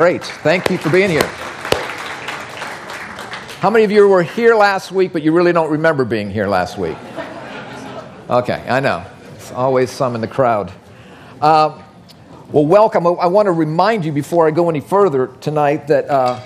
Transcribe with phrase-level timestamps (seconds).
[0.00, 0.24] Great.
[0.24, 1.26] Thank you for being here.
[3.58, 6.46] How many of you were here last week, but you really don't remember being here
[6.46, 6.96] last week?
[8.30, 9.04] Okay, I know.
[9.32, 10.72] There's always some in the crowd.
[11.40, 11.82] Uh,
[12.52, 13.08] well, welcome.
[13.08, 16.40] I want to remind you before I go any further tonight that uh,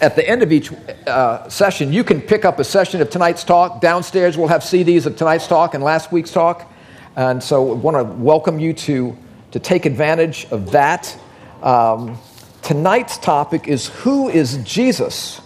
[0.00, 0.72] at the end of each
[1.06, 3.82] uh, session, you can pick up a session of tonight's talk.
[3.82, 6.72] Downstairs, we'll have CDs of tonight's talk and last week's talk.
[7.14, 9.14] And so I want to welcome you to,
[9.50, 11.14] to take advantage of that.
[11.62, 12.18] Um,
[12.66, 15.40] Tonight's topic is Who is Jesus?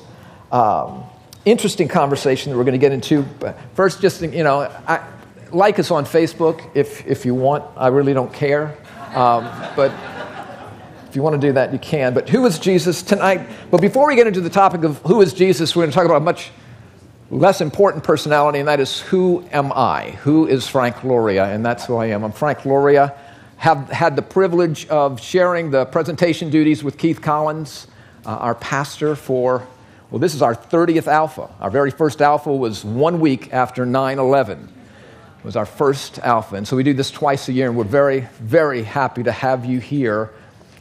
[0.51, 1.05] Um,
[1.45, 3.21] interesting conversation that we're going to get into.
[3.21, 5.07] But first, just, you know, I,
[5.53, 7.67] like us on Facebook if, if you want.
[7.77, 8.75] I really don't care.
[9.15, 9.45] Um,
[9.77, 9.93] but
[11.11, 12.15] if you want to do that, you can.
[12.15, 13.47] But who is Jesus tonight?
[13.71, 16.07] But before we get into the topic of who is Jesus, we're going to talk
[16.07, 16.51] about a much
[17.31, 20.13] less important personality, and that is who am I?
[20.23, 21.45] Who is Frank Loria?
[21.45, 22.25] And that's who I am.
[22.25, 23.15] I'm Frank Loria
[23.61, 27.89] have had the privilege of sharing the presentation duties with Keith Collins,
[28.25, 29.69] uh, our pastor, for,
[30.11, 31.51] well, this is our 30th Alpha.
[31.61, 34.73] Our very first Alpha was one week after 9 11.
[35.39, 36.57] It was our first Alpha.
[36.57, 39.67] And so we do this twice a year, and we're very, very happy to have
[39.67, 40.31] you here.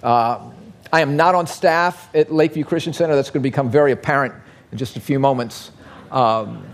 [0.01, 0.49] Uh,
[0.93, 3.13] I am not on staff at Lakeview Christian Center.
[3.13, 4.33] That's going to become very apparent
[4.71, 5.71] in just a few moments.
[6.11, 6.65] Um,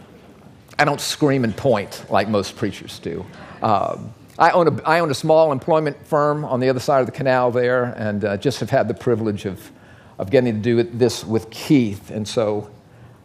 [0.77, 3.25] I don't scream and point like most preachers do.
[3.63, 7.05] Um, I own, a, I own a small employment firm on the other side of
[7.05, 9.71] the canal there, and uh, just have had the privilege of,
[10.19, 12.11] of getting to do this with Keith.
[12.11, 12.69] And so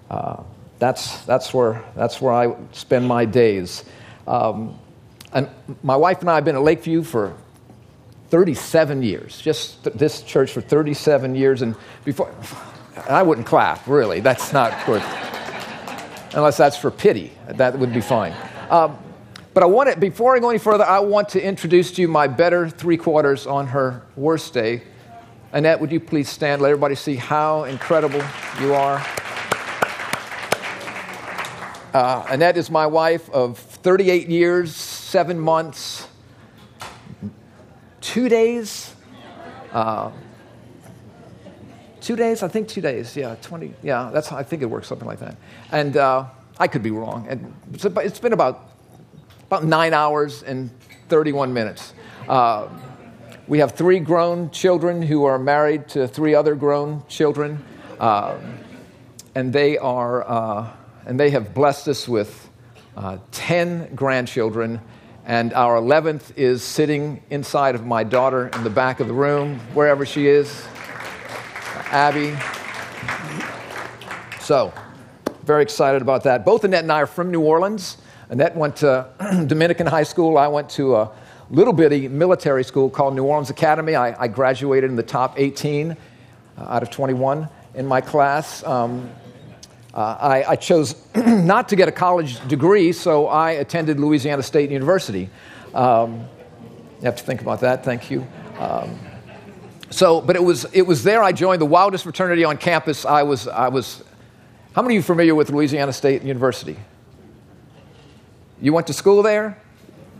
[0.08, 0.42] uh,
[0.78, 3.84] that's, that's, where, that's where I spend my days.
[4.28, 4.78] Um,
[5.32, 5.48] and
[5.82, 7.36] my wife and I have been at Lakeview for
[8.28, 11.62] 37 years, just th- this church for 37 years.
[11.62, 12.32] And before,
[13.08, 14.20] I wouldn't clap, really.
[14.20, 15.02] That's not good.
[16.34, 18.32] Unless that's for pity, that would be fine.
[18.70, 18.96] Um,
[19.52, 22.08] but I want to, before I go any further, I want to introduce to you
[22.08, 24.82] my better three quarters on her worst day.
[25.52, 26.62] Annette, would you please stand?
[26.62, 28.22] Let everybody see how incredible
[28.60, 29.04] you are.
[31.92, 36.06] Uh, Annette is my wife of 38 years, seven months,
[38.00, 38.94] two days.
[39.72, 40.12] Uh,
[42.00, 43.16] two days, I think two days.
[43.16, 43.74] Yeah, 20.
[43.82, 45.36] Yeah, that's I think it works something like that.
[45.72, 46.26] And uh,
[46.60, 47.26] I could be wrong.
[47.28, 48.69] And it's been about
[49.50, 50.70] about nine hours and
[51.08, 51.92] 31 minutes.
[52.28, 52.68] Uh,
[53.48, 57.60] we have three grown children who are married to three other grown children,
[57.98, 58.38] uh,
[59.34, 60.70] and they are uh,
[61.04, 62.48] and they have blessed us with
[62.96, 64.80] uh, 10 grandchildren.
[65.26, 69.58] And our 11th is sitting inside of my daughter in the back of the room,
[69.74, 70.64] wherever she is,
[71.90, 72.38] Abby.
[74.42, 74.72] So,
[75.42, 76.44] very excited about that.
[76.44, 77.96] Both Annette and I are from New Orleans.
[78.30, 79.08] Annette went to
[79.46, 80.38] Dominican high school.
[80.38, 81.10] I went to a
[81.50, 83.96] little bitty military school called New Orleans Academy.
[83.96, 85.96] I, I graduated in the top 18 uh,
[86.62, 88.62] out of 21 in my class.
[88.62, 89.10] Um,
[89.92, 94.70] uh, I, I, chose not to get a college degree, so I attended Louisiana State
[94.70, 95.28] University.
[95.74, 96.20] Um,
[97.00, 98.24] you have to think about that, thank you.
[98.60, 98.96] Um,
[99.90, 103.04] so, but it was, it was there I joined the wildest fraternity on campus.
[103.04, 104.04] I was, I was,
[104.72, 106.76] how many of you familiar with Louisiana State University?
[108.60, 109.56] You went to school there?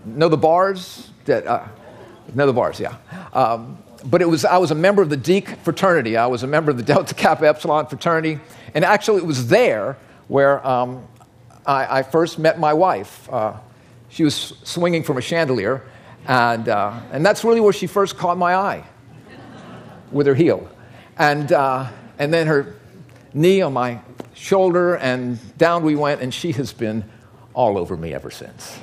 [0.05, 1.11] Know the bars?
[1.27, 1.67] That, uh,
[2.34, 2.97] know the bars, yeah.
[3.34, 6.17] Um, but it was, I was a member of the Deke fraternity.
[6.17, 8.41] I was a member of the Delta Kappa Epsilon fraternity.
[8.75, 9.99] And actually, it was there
[10.29, 11.06] where um,
[11.67, 13.29] I, I, first met my wife.
[13.31, 13.55] Uh,
[14.09, 15.83] she was swinging from a chandelier,
[16.27, 18.84] and, uh, and that's really where she first caught my eye
[20.12, 20.69] with her heel.
[21.19, 22.77] And, uh, and then her
[23.34, 24.00] knee on my
[24.34, 27.05] shoulder, and down we went, and she has been
[27.55, 28.78] all over me ever since.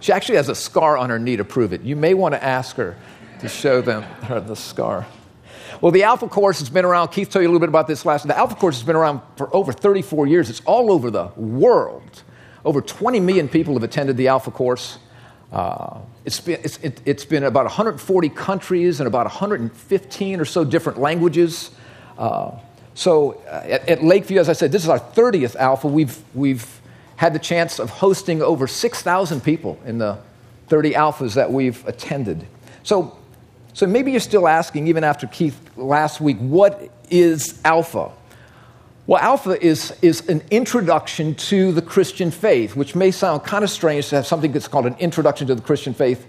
[0.00, 1.82] she actually has a scar on her knee to prove it.
[1.82, 2.96] You may want to ask her
[3.40, 5.06] to show them her the scar.
[5.80, 7.08] Well, the Alpha Course has been around.
[7.08, 8.26] Keith told you a little bit about this last.
[8.26, 10.50] The Alpha Course has been around for over 34 years.
[10.50, 12.22] It's all over the world.
[12.64, 14.98] Over 20 million people have attended the Alpha Course.
[15.50, 20.64] Uh, it's been, it's, it, has been about 140 countries and about 115 or so
[20.64, 21.70] different languages.
[22.18, 22.58] Uh,
[22.94, 25.86] so uh, at, at, Lakeview, as I said, this is our 30th Alpha.
[25.86, 26.80] We've, we've
[27.16, 30.18] had the chance of hosting over 6,000 people in the
[30.68, 32.46] 30 Alphas that we've attended.
[32.82, 33.16] So,
[33.72, 38.12] so maybe you're still asking, even after Keith last week, what is Alpha?
[39.06, 43.70] Well, Alpha is, is an introduction to the Christian faith, which may sound kind of
[43.70, 46.26] strange to have something that's called an introduction to the Christian faith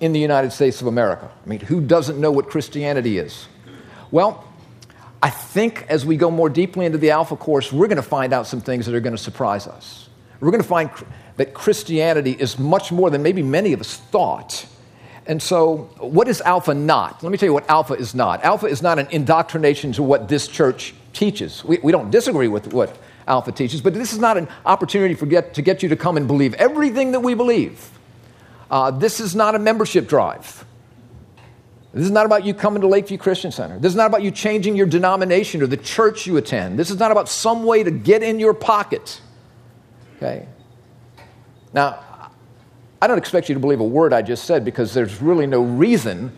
[0.00, 1.30] in the United States of America.
[1.44, 3.46] I mean, who doesn't know what Christianity is?
[4.10, 4.44] Well,
[5.24, 8.34] I think as we go more deeply into the Alpha course, we're going to find
[8.34, 10.10] out some things that are going to surprise us.
[10.38, 10.90] We're going to find
[11.38, 14.66] that Christianity is much more than maybe many of us thought.
[15.26, 17.22] And so, what is Alpha not?
[17.22, 18.44] Let me tell you what Alpha is not.
[18.44, 21.64] Alpha is not an indoctrination to what this church teaches.
[21.64, 22.94] We, we don't disagree with what
[23.26, 26.18] Alpha teaches, but this is not an opportunity for get, to get you to come
[26.18, 27.88] and believe everything that we believe.
[28.70, 30.66] Uh, this is not a membership drive.
[31.94, 33.78] This is not about you coming to Lakeview Christian Center.
[33.78, 36.76] This is not about you changing your denomination or the church you attend.
[36.76, 39.20] This is not about some way to get in your pocket.
[40.16, 40.48] Okay?
[41.72, 42.00] Now,
[43.00, 45.62] I don't expect you to believe a word I just said because there's really no
[45.62, 46.36] reason.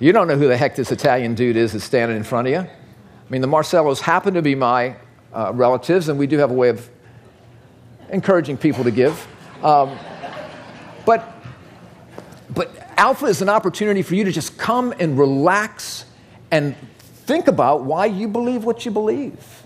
[0.00, 2.52] You don't know who the heck this Italian dude is that's standing in front of
[2.52, 2.60] you.
[2.60, 2.68] I
[3.28, 4.96] mean, the Marcellos happen to be my
[5.32, 6.90] uh, relatives, and we do have a way of
[8.08, 9.28] encouraging people to give.
[9.62, 9.96] Um,
[11.06, 11.32] but,
[12.54, 16.04] but Alpha is an opportunity for you to just come and relax
[16.50, 19.62] and think about why you believe what you believe.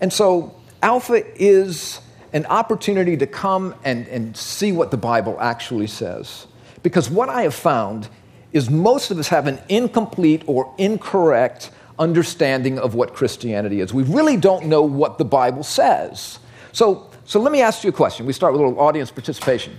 [0.00, 2.00] And so, Alpha is
[2.32, 6.46] an opportunity to come and, and see what the Bible actually says.
[6.84, 8.08] Because what I have found
[8.52, 13.92] is most of us have an incomplete or incorrect understanding of what Christianity is.
[13.92, 16.38] We really don't know what the Bible says.
[16.70, 18.26] So, so let me ask you a question.
[18.26, 19.76] We start with a little audience participation.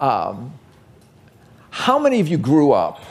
[0.00, 0.54] Um,
[1.70, 3.04] how many of you grew up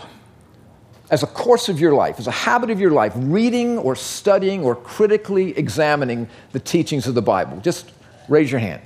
[1.12, 4.64] as a course of your life, as a habit of your life, reading or studying
[4.64, 7.60] or critically examining the teachings of the Bible?
[7.60, 7.92] Just
[8.32, 8.82] Raise your hand.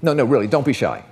[0.00, 1.04] No, no, really, don't be shy.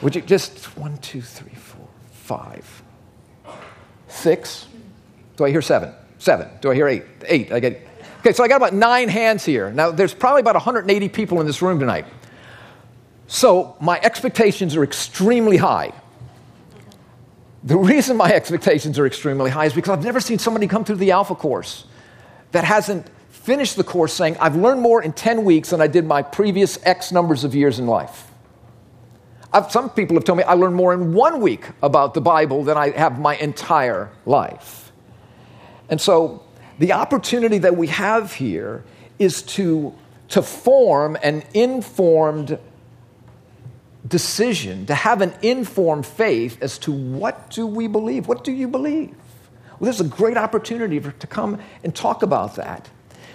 [0.00, 2.82] Would you just one, two, three, four, five,
[4.08, 4.66] six?
[5.36, 5.92] Do I hear seven?
[6.18, 6.48] Seven.
[6.62, 7.04] Do I hear eight?
[7.26, 7.52] Eight.
[7.52, 7.86] I get.
[8.20, 9.70] Okay, so I got about nine hands here.
[9.70, 12.06] Now, there's probably about 180 people in this room tonight.
[13.26, 15.92] So my expectations are extremely high.
[17.64, 20.96] The reason my expectations are extremely high is because I've never seen somebody come through
[20.96, 21.86] the Alpha course
[22.52, 26.04] that hasn't finished the course saying, I've learned more in 10 weeks than I did
[26.04, 28.30] my previous X numbers of years in life.
[29.50, 32.64] I've, some people have told me I learned more in one week about the Bible
[32.64, 34.92] than I have my entire life.
[35.88, 36.42] And so
[36.78, 38.84] the opportunity that we have here
[39.18, 39.94] is to,
[40.28, 42.58] to form an informed
[44.06, 48.28] decision, to have an informed faith as to what do we believe?
[48.28, 49.14] What do you believe?
[49.78, 52.88] Well, there's a great opportunity for, to come and talk about that.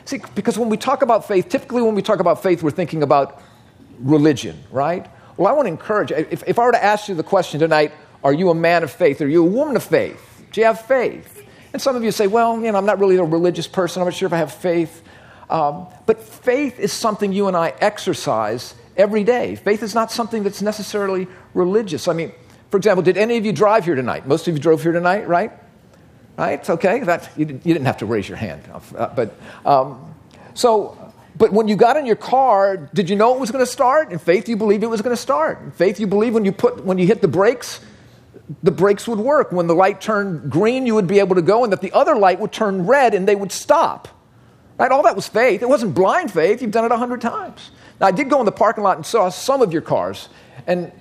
[0.05, 3.03] See, because when we talk about faith, typically when we talk about faith, we're thinking
[3.03, 3.41] about
[3.99, 5.07] religion, right?
[5.37, 7.93] Well, I want to encourage, if, if I were to ask you the question tonight,
[8.23, 9.21] are you a man of faith?
[9.21, 10.45] Are you a woman of faith?
[10.51, 11.45] Do you have faith?
[11.73, 14.01] And some of you say, well, you know, I'm not really a religious person.
[14.01, 15.03] I'm not sure if I have faith.
[15.49, 19.55] Um, but faith is something you and I exercise every day.
[19.55, 22.07] Faith is not something that's necessarily religious.
[22.07, 22.31] I mean,
[22.69, 24.27] for example, did any of you drive here tonight?
[24.27, 25.51] Most of you drove here tonight, right?
[26.37, 26.69] right?
[26.69, 28.61] Okay, that, you, you didn't have to raise your hand.
[28.95, 29.33] Uh, but,
[29.65, 30.13] um,
[30.53, 33.71] so, but when you got in your car, did you know it was going to
[33.71, 34.11] start?
[34.11, 35.61] In faith, you believed it was going to start.
[35.61, 37.79] In faith, you believed when you, put, when you hit the brakes,
[38.61, 39.51] the brakes would work.
[39.51, 42.15] When the light turned green, you would be able to go, and that the other
[42.15, 44.07] light would turn red and they would stop.
[44.77, 44.91] Right?
[44.91, 45.61] All that was faith.
[45.61, 46.61] It wasn't blind faith.
[46.61, 47.71] You've done it a hundred times.
[47.99, 50.29] Now, I did go in the parking lot and saw some of your cars,
[50.67, 50.91] and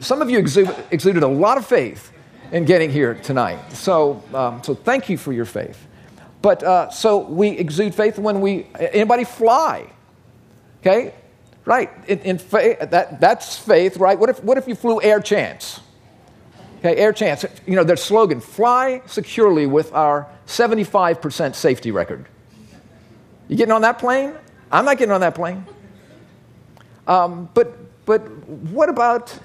[0.00, 2.12] some of you exuded a lot of faith
[2.52, 3.72] in getting here tonight.
[3.72, 5.86] So, um, so thank you for your faith.
[6.40, 9.90] But uh, so we exude faith when we anybody fly,
[10.80, 11.14] okay?
[11.64, 11.90] Right?
[12.06, 14.18] In, in faith, that, that's faith, right?
[14.18, 15.80] What if what if you flew Air Chance?
[16.78, 17.44] Okay, Air Chance.
[17.66, 22.26] You know their slogan: "Fly securely with our 75% safety record."
[23.48, 24.32] You getting on that plane?
[24.70, 25.66] I'm not getting on that plane.
[27.08, 29.36] Um, but but what about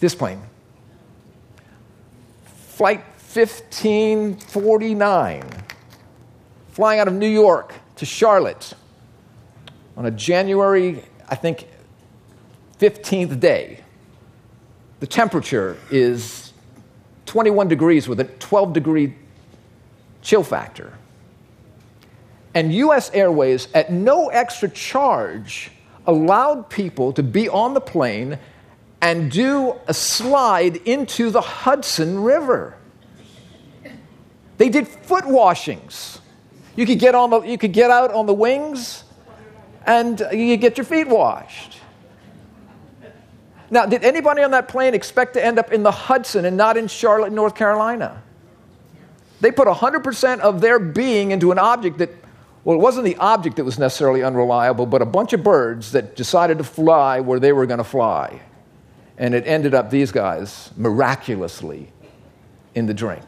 [0.00, 0.42] this plane?
[2.44, 3.02] Flight
[3.34, 5.42] 1549,
[6.72, 8.74] flying out of New York to Charlotte
[9.96, 11.68] on a January, I think,
[12.78, 13.80] 15th day.
[15.00, 16.52] The temperature is
[17.26, 19.14] 21 degrees with a 12 degree
[20.20, 20.92] chill factor.
[22.54, 25.70] And US Airways, at no extra charge,
[26.06, 28.38] allowed people to be on the plane
[29.00, 32.76] and do a slide into the Hudson River.
[34.58, 36.20] They did foot washings.
[36.76, 39.04] You could get, on the, you could get out on the wings
[39.86, 41.78] and you get your feet washed.
[43.70, 46.76] Now, did anybody on that plane expect to end up in the Hudson and not
[46.76, 48.22] in Charlotte, North Carolina?
[49.40, 52.10] They put 100% of their being into an object that,
[52.64, 56.14] well, it wasn't the object that was necessarily unreliable, but a bunch of birds that
[56.14, 58.40] decided to fly where they were going to fly.
[59.18, 61.92] And it ended up these guys miraculously
[62.74, 63.24] in the drink.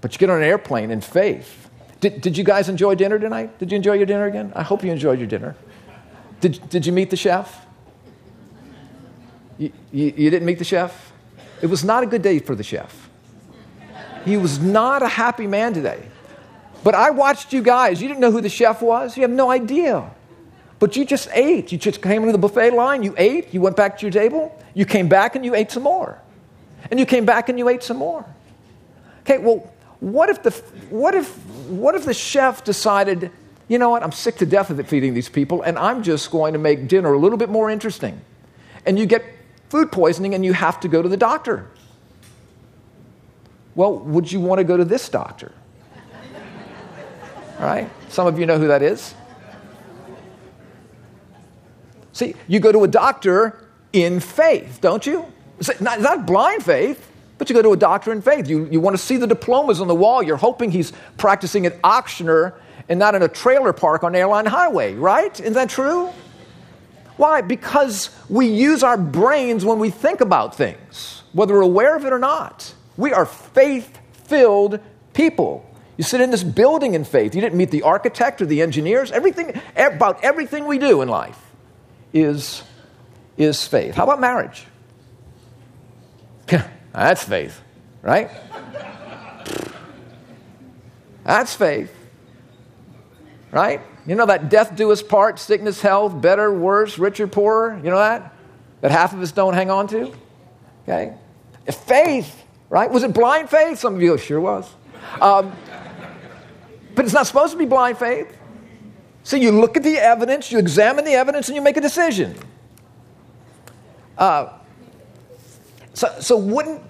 [0.00, 1.68] But you get on an airplane in faith.
[2.00, 3.58] Did, did you guys enjoy dinner tonight?
[3.58, 4.52] Did you enjoy your dinner again?
[4.54, 5.56] I hope you enjoyed your dinner.
[6.40, 7.64] Did, did you meet the chef?
[9.58, 11.12] You, you, you didn't meet the chef?
[11.62, 13.08] It was not a good day for the chef.
[14.24, 16.08] He was not a happy man today.
[16.84, 18.00] But I watched you guys.
[18.02, 19.16] You didn't know who the chef was.
[19.16, 20.08] You have no idea.
[20.78, 21.72] But you just ate.
[21.72, 23.02] You just came into the buffet line.
[23.02, 23.54] You ate.
[23.54, 24.56] You went back to your table.
[24.74, 26.20] You came back and you ate some more.
[26.90, 28.26] And you came back and you ate some more.
[29.22, 30.50] Okay, well, what if the,
[30.90, 31.34] what if,
[31.68, 33.30] what if the chef decided,
[33.68, 36.30] you know what, I'm sick to death of it feeding these people, and I'm just
[36.30, 38.20] going to make dinner a little bit more interesting?
[38.84, 39.24] And you get
[39.70, 41.70] food poisoning and you have to go to the doctor.
[43.74, 45.52] Well, would you want to go to this doctor?
[47.64, 47.90] Right?
[48.10, 49.14] Some of you know who that is.
[52.12, 53.58] See, you go to a doctor
[53.94, 55.24] in faith, don't you?
[55.80, 58.48] Not, not blind faith, but you go to a doctor in faith.
[58.48, 60.22] You, you want to see the diplomas on the wall.
[60.22, 62.54] You're hoping he's practicing at Ochsner
[62.90, 65.40] and not in a trailer park on Airline Highway, right?
[65.40, 66.10] Isn't that true?
[67.16, 67.40] Why?
[67.40, 72.12] Because we use our brains when we think about things, whether we're aware of it
[72.12, 72.74] or not.
[72.98, 74.80] We are faith filled
[75.14, 75.64] people.
[75.96, 77.34] You sit in this building in faith.
[77.34, 79.12] You didn't meet the architect or the engineers.
[79.12, 81.38] Everything about everything we do in life
[82.12, 82.62] is,
[83.36, 83.94] is faith.
[83.94, 84.66] How about marriage?
[86.92, 87.60] That's faith,
[88.02, 88.30] right?
[91.24, 91.94] That's faith,
[93.50, 93.80] right?
[94.06, 97.80] You know that death do us part, sickness, health, better, worse, richer, poorer?
[97.82, 98.34] You know that?
[98.82, 100.12] That half of us don't hang on to?
[100.82, 101.14] Okay?
[101.70, 102.90] Faith, right?
[102.90, 103.78] Was it blind faith?
[103.78, 104.70] Some of you, sure was.
[105.20, 105.52] Um,
[106.94, 108.36] but it's not supposed to be blind faith.
[109.22, 112.36] So you look at the evidence, you examine the evidence, and you make a decision.
[114.18, 114.58] Uh,
[115.94, 116.82] so, so wouldn't,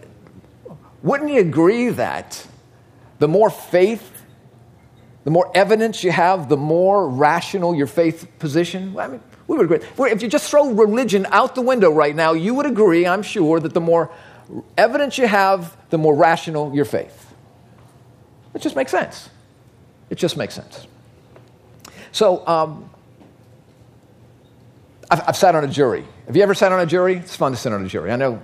[1.02, 2.46] wouldn't you agree that
[3.18, 4.14] the more faith
[5.24, 8.96] the more evidence you have, the more rational your faith position.
[8.98, 10.10] I mean, we would agree.
[10.10, 13.58] If you just throw religion out the window right now, you would agree, I'm sure,
[13.58, 14.12] that the more
[14.76, 17.34] evidence you have, the more rational your faith.
[18.54, 19.30] It just makes sense.
[20.14, 20.86] It just makes sense.
[22.12, 22.88] So, um,
[25.10, 26.04] I've, I've, sat on a jury.
[26.26, 27.16] Have you ever sat on a jury?
[27.16, 28.12] It's fun to sit on a jury.
[28.12, 28.40] I know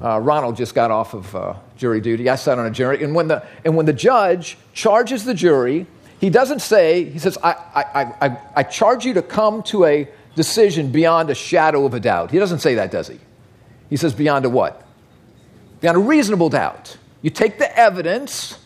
[0.00, 2.30] uh, Ronald just got off of uh, jury duty.
[2.30, 3.02] I sat on a jury.
[3.02, 5.88] And when, the, and when the judge charges the jury,
[6.20, 10.08] he doesn't say, he says, I, I, I, I charge you to come to a
[10.36, 12.30] decision beyond a shadow of a doubt.
[12.30, 13.18] He doesn't say that, does he?
[13.90, 14.86] He says, beyond a what?
[15.80, 16.96] Beyond a reasonable doubt.
[17.22, 18.56] You take the evidence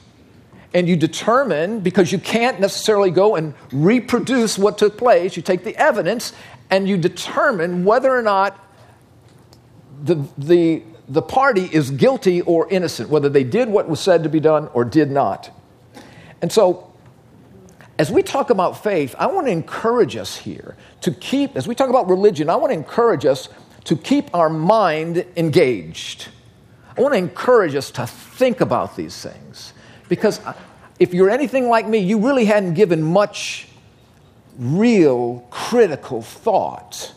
[0.75, 5.65] and you determine, because you can't necessarily go and reproduce what took place, you take
[5.65, 6.33] the evidence
[6.71, 8.59] and you determine whether or not
[10.03, 14.29] the, the, the party is guilty or innocent, whether they did what was said to
[14.29, 15.51] be done or did not.
[16.43, 16.93] And so
[17.99, 21.75] as we talk about faith, I want to encourage us here to keep, as we
[21.75, 23.49] talk about religion, I want to encourage us
[23.85, 26.29] to keep our mind engaged.
[26.97, 29.73] I want to encourage us to think about these things.
[30.09, 30.41] Because
[30.99, 33.69] if you're anything like me, you really hadn't given much
[34.59, 37.13] real critical thought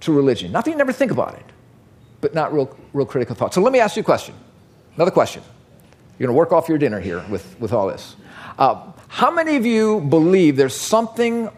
[0.00, 0.52] to religion.
[0.52, 1.44] Not that you never think about it,
[2.20, 3.54] but not real, real critical thought.
[3.54, 4.34] So let me ask you a question.
[4.96, 5.42] Another question.
[6.18, 8.16] You're going to work off your dinner here with, with all this.
[8.58, 11.50] Uh, how many of you believe there's something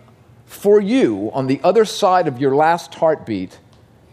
[0.47, 3.59] for you on the other side of your last heartbeat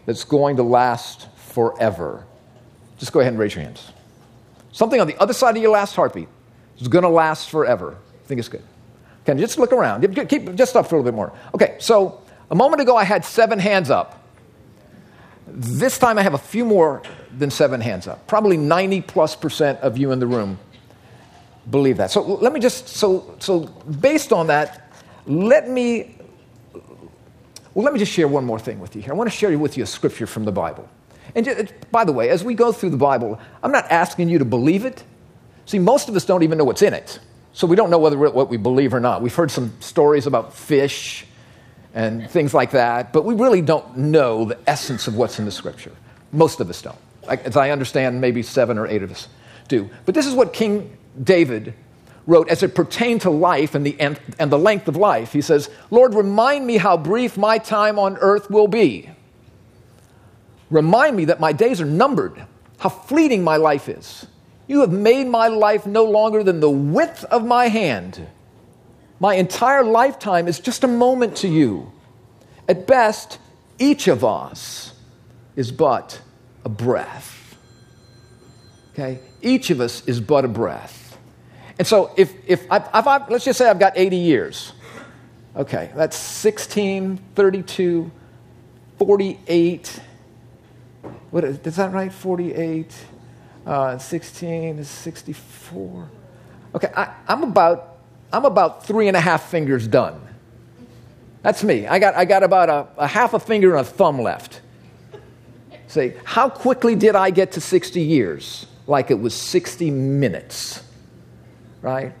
[0.04, 2.24] that's going to last forever?
[2.98, 3.90] Just go ahead and raise your hands.
[4.74, 6.26] Something on the other side of your last heartbeat
[6.80, 7.96] is going to last forever.
[7.96, 8.64] I think it's good.
[9.24, 10.02] Can you just look around?
[10.28, 11.32] Keep just up for a little bit more.
[11.54, 14.20] Okay, so a moment ago I had seven hands up.
[15.46, 17.04] This time I have a few more
[17.38, 18.26] than seven hands up.
[18.26, 20.58] Probably 90 plus percent of you in the room
[21.70, 22.10] believe that.
[22.10, 23.60] So let me just, so, so
[24.00, 24.92] based on that,
[25.24, 26.16] let me,
[27.74, 29.12] well, let me just share one more thing with you here.
[29.12, 30.88] I want to share with you a scripture from the Bible.
[31.34, 34.28] And just, uh, by the way, as we go through the Bible, I'm not asking
[34.28, 35.02] you to believe it.
[35.66, 37.18] See, most of us don't even know what's in it.
[37.52, 39.22] So we don't know whether what we believe or not.
[39.22, 41.24] We've heard some stories about fish
[41.94, 45.52] and things like that, but we really don't know the essence of what's in the
[45.52, 45.92] scripture.
[46.32, 46.98] Most of us don't.
[47.28, 49.28] As I understand, maybe seven or eight of us
[49.68, 49.88] do.
[50.04, 51.74] But this is what King David
[52.26, 55.32] wrote as it pertained to life and the, and, and the length of life.
[55.32, 59.10] He says, Lord, remind me how brief my time on earth will be.
[60.74, 62.44] Remind me that my days are numbered,
[62.78, 64.26] how fleeting my life is.
[64.66, 68.26] You have made my life no longer than the width of my hand.
[69.20, 71.92] My entire lifetime is just a moment to you.
[72.68, 73.38] At best,
[73.78, 74.94] each of us
[75.54, 76.20] is but
[76.64, 77.56] a breath.
[78.94, 79.20] Okay?
[79.42, 81.16] Each of us is but a breath.
[81.78, 84.72] And so if, if I've, I've, let's just say I've got 80 years.
[85.54, 88.10] Okay, that's 16, 32,
[88.98, 90.00] 48,
[91.34, 92.12] what is, is that right?
[92.12, 92.94] 48,
[93.66, 96.08] uh, 16 is 64.
[96.76, 97.96] Okay, I, I'm, about,
[98.32, 100.20] I'm about three and a half fingers done.
[101.42, 101.88] That's me.
[101.88, 104.60] I got, I got about a, a half a finger and a thumb left.
[105.88, 108.66] Say, how quickly did I get to 60 years?
[108.86, 110.84] Like it was 60 minutes,
[111.82, 112.12] right?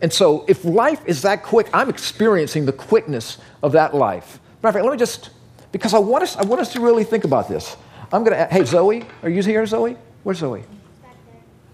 [0.00, 4.40] And so, if life is that quick, I'm experiencing the quickness of that life.
[4.62, 5.28] Matter of fact, let me just,
[5.70, 7.76] because I want us, I want us to really think about this.
[8.12, 9.96] I'm going to, hey, Zoe, are you here, Zoe?
[10.22, 10.64] Where's Zoe?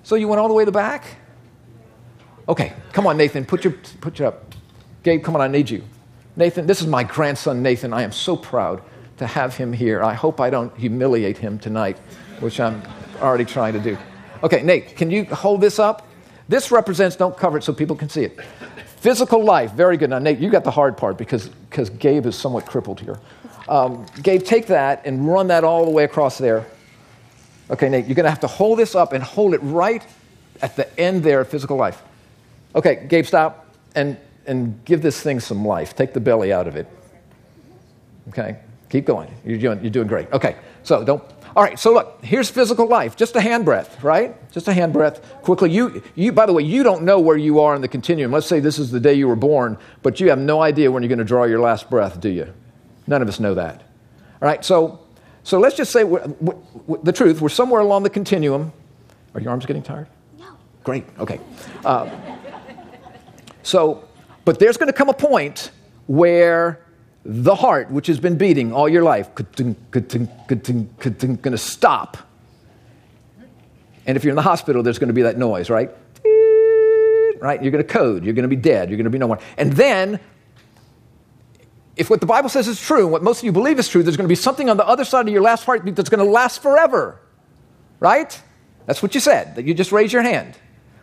[0.02, 1.04] So you went all the way to the back?
[2.48, 4.54] Okay, come on, Nathan, put your, put your up.
[5.02, 5.82] Gabe, come on, I need you.
[6.36, 7.92] Nathan, this is my grandson, Nathan.
[7.92, 8.82] I am so proud
[9.18, 10.02] to have him here.
[10.02, 11.98] I hope I don't humiliate him tonight,
[12.40, 12.82] which I'm
[13.20, 13.96] already trying to do.
[14.42, 16.06] Okay, Nate, can you hold this up?
[16.48, 18.38] This represents, don't cover it so people can see it.
[18.96, 20.10] Physical life, very good.
[20.10, 23.18] Now, Nate, you got the hard part because, because Gabe is somewhat crippled here.
[23.68, 26.66] Um, Gabe, take that and run that all the way across there.
[27.70, 30.06] Okay, Nate, you're going to have to hold this up and hold it right
[30.60, 32.02] at the end there of physical life.
[32.74, 35.96] Okay, Gabe, stop and, and give this thing some life.
[35.96, 36.86] Take the belly out of it.
[38.28, 38.56] Okay,
[38.90, 39.32] keep going.
[39.44, 40.30] You're doing, you're doing great.
[40.32, 41.22] Okay, so don't
[41.56, 44.34] all right, so look, here's physical life, just a hand breath, right?
[44.50, 45.22] Just a hand breath.
[45.42, 48.32] Quickly, you, you, by the way, you don't know where you are in the continuum.
[48.32, 51.04] Let's say this is the day you were born, but you have no idea when
[51.04, 52.52] you're going to draw your last breath, do you?
[53.06, 53.82] None of us know that.
[54.40, 55.00] All right, so,
[55.42, 58.72] so let's just say we're, we're, the truth, we're somewhere along the continuum.
[59.34, 60.06] Are your arms getting tired?
[60.38, 60.46] No.
[60.82, 61.40] Great, okay.
[61.84, 62.10] Uh,
[63.62, 64.04] so,
[64.44, 65.70] but there's going to come a point
[66.06, 66.80] where
[67.24, 69.46] the heart, which has been beating all your life, going
[70.46, 72.18] to stop.
[74.06, 75.90] And if you're in the hospital, there's going to be that noise, right?
[77.40, 77.62] Right?
[77.62, 78.24] You're going to code.
[78.24, 78.90] You're going to be dead.
[78.90, 79.38] You're going to be no more.
[79.56, 80.20] And then,
[81.96, 84.02] if what the Bible says is true, and what most of you believe is true,
[84.02, 86.24] there's going to be something on the other side of your last heartbeat that's going
[86.24, 87.20] to last forever.
[88.00, 88.40] Right?
[88.86, 90.56] That's what you said, that you just raised your hand.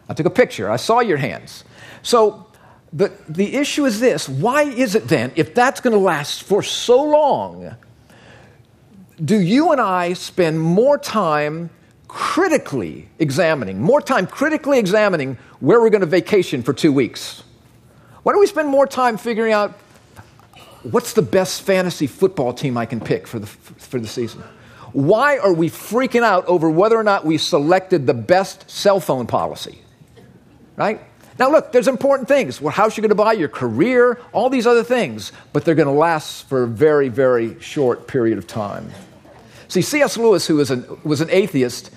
[0.10, 0.70] I took a picture.
[0.70, 1.64] I saw your hands.
[2.02, 2.48] So,
[2.94, 6.62] the, the issue is this why is it then, if that's going to last for
[6.62, 7.76] so long,
[9.24, 11.70] do you and I spend more time
[12.10, 17.44] critically examining, more time critically examining where we're going to vacation for two weeks?
[18.24, 19.80] Why don't we spend more time figuring out
[20.84, 24.44] what's the best fantasy football team I can pick for the, for the season?
[24.94, 29.28] Why are we freaking out over whether or not we selected the best cell phone
[29.28, 29.80] policy?
[30.76, 31.02] Right?
[31.40, 32.60] Now, look, there's important things.
[32.60, 35.88] What house you're going to buy, your career, all these other things, but they're going
[35.88, 38.92] to last for a very, very short period of time.
[39.68, 40.18] See, C.S.
[40.18, 41.92] Lewis, who was an, was an atheist,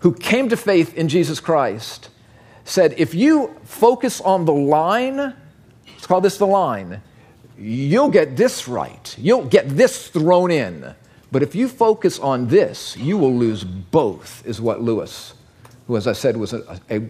[0.00, 2.08] who came to faith in Jesus Christ,
[2.64, 7.00] said, if you focus on the line, let's call this the line,
[7.62, 9.14] you'll get this right.
[9.18, 10.94] You'll get this thrown in.
[11.30, 15.34] But if you focus on this, you will lose both, is what Lewis,
[15.86, 17.02] who, as I said, was a, a,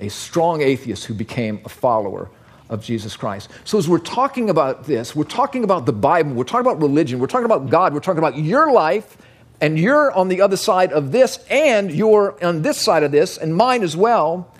[0.00, 2.30] a strong atheist who became a follower
[2.68, 3.50] of Jesus Christ.
[3.64, 7.18] So, as we're talking about this, we're talking about the Bible, we're talking about religion,
[7.18, 9.18] we're talking about God, we're talking about your life,
[9.60, 13.36] and you're on the other side of this, and you're on this side of this,
[13.36, 14.52] and mine as well.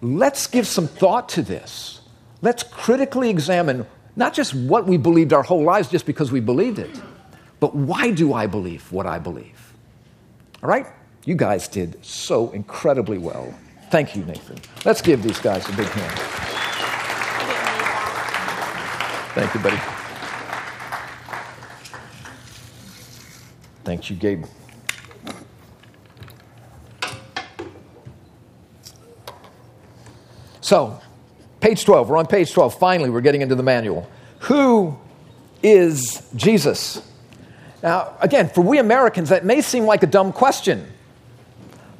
[0.00, 2.00] Let's give some thought to this.
[2.42, 6.78] Let's critically examine not just what we believed our whole lives just because we believed
[6.78, 7.00] it,
[7.60, 9.72] but why do I believe what I believe?
[10.62, 10.86] All right?
[11.24, 13.54] You guys did so incredibly well.
[13.90, 14.58] Thank you, Nathan.
[14.84, 16.18] Let's give these guys a big hand.
[19.34, 19.76] Thank you, buddy.
[23.84, 24.44] Thanks you, Gabe.
[30.60, 31.00] So,
[31.66, 32.08] page 12.
[32.08, 32.78] We're on page 12.
[32.78, 34.08] Finally, we're getting into the manual.
[34.42, 34.96] Who
[35.64, 37.02] is Jesus?
[37.82, 40.86] Now, again, for we Americans, that may seem like a dumb question.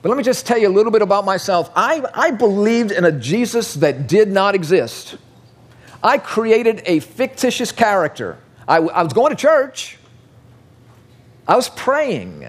[0.02, 1.68] But let me just tell you a little bit about myself.
[1.74, 5.16] I, I believed in a Jesus that did not exist.
[6.00, 8.38] I created a fictitious character.
[8.68, 9.98] I, I was going to church,
[11.48, 12.46] I was praying,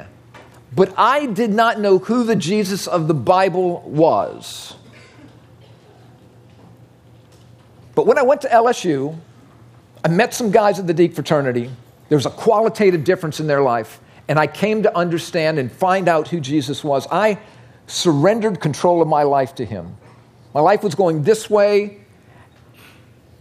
[0.75, 4.76] but I did not know who the Jesus of the Bible was.
[7.97, 9.17] But when I went to LSU,
[10.05, 11.69] I met some guys at the Deke fraternity.
[12.07, 16.07] There was a qualitative difference in their life and I came to understand and find
[16.07, 17.39] out who Jesus was, I
[17.87, 19.95] surrendered control of my life to Him.
[20.53, 21.99] My life was going this way,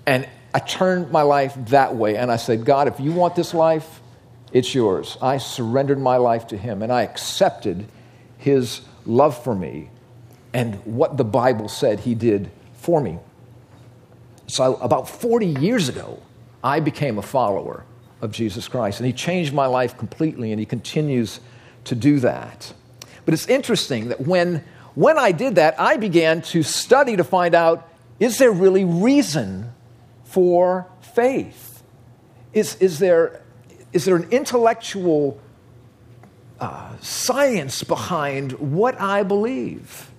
[0.07, 2.17] and I turned my life that way.
[2.17, 4.01] And I said, God, if you want this life,
[4.53, 5.19] it's yours.
[5.21, 7.87] I surrendered my life to Him, and I accepted
[8.39, 9.91] His love for me
[10.53, 13.19] and what the Bible said He did for me.
[14.47, 16.23] So, about 40 years ago,
[16.63, 17.85] I became a follower
[18.21, 19.01] of Jesus Christ.
[19.01, 21.41] And He changed my life completely, and He continues
[21.85, 22.73] to do that.
[23.25, 27.55] But it's interesting that when, when I did that, I began to study to find
[27.55, 29.73] out is there really reason
[30.25, 31.83] for faith?
[32.53, 33.43] Is, is, there,
[33.93, 35.39] is there an intellectual
[36.59, 40.11] uh, science behind what I believe?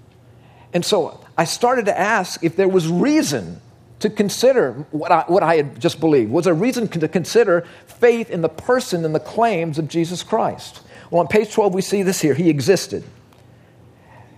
[0.74, 3.62] And so I started to ask if there was reason
[4.00, 6.32] to consider what I, what I had just believed.
[6.32, 10.82] Was there reason to consider faith in the person and the claims of Jesus Christ?
[11.10, 12.34] Well, on page 12, we see this here.
[12.34, 13.04] He existed.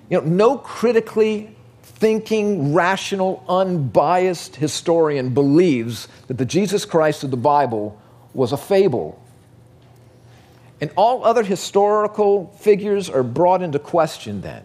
[0.10, 7.38] You know, no critically thinking, rational, unbiased historian believes that the Jesus Christ of the
[7.38, 8.00] Bible
[8.34, 9.22] was a fable.
[10.80, 14.64] And all other historical figures are brought into question then.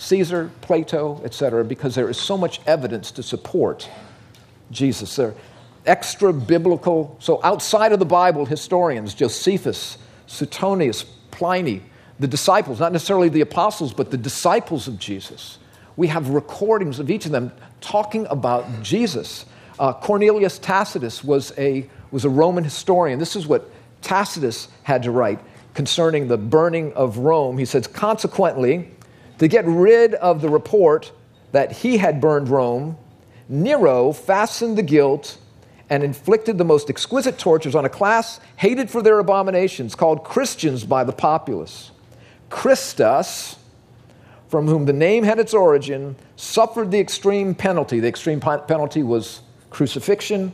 [0.00, 3.86] Caesar, Plato, etc., because there is so much evidence to support
[4.70, 5.14] Jesus.
[5.14, 5.34] They're
[5.84, 11.82] extra biblical, so outside of the Bible, historians, Josephus, Suetonius, Pliny,
[12.18, 15.58] the disciples, not necessarily the apostles, but the disciples of Jesus.
[15.96, 19.44] We have recordings of each of them talking about Jesus.
[19.78, 23.18] Uh, Cornelius Tacitus was a, was a Roman historian.
[23.18, 25.40] This is what Tacitus had to write
[25.74, 27.58] concerning the burning of Rome.
[27.58, 28.90] He says, Consequently,
[29.40, 31.12] to get rid of the report
[31.52, 32.98] that he had burned Rome,
[33.48, 35.38] Nero fastened the guilt
[35.88, 40.84] and inflicted the most exquisite tortures on a class hated for their abominations, called Christians
[40.84, 41.90] by the populace.
[42.50, 43.56] Christus,
[44.48, 47.98] from whom the name had its origin, suffered the extreme penalty.
[47.98, 50.52] The extreme penalty was crucifixion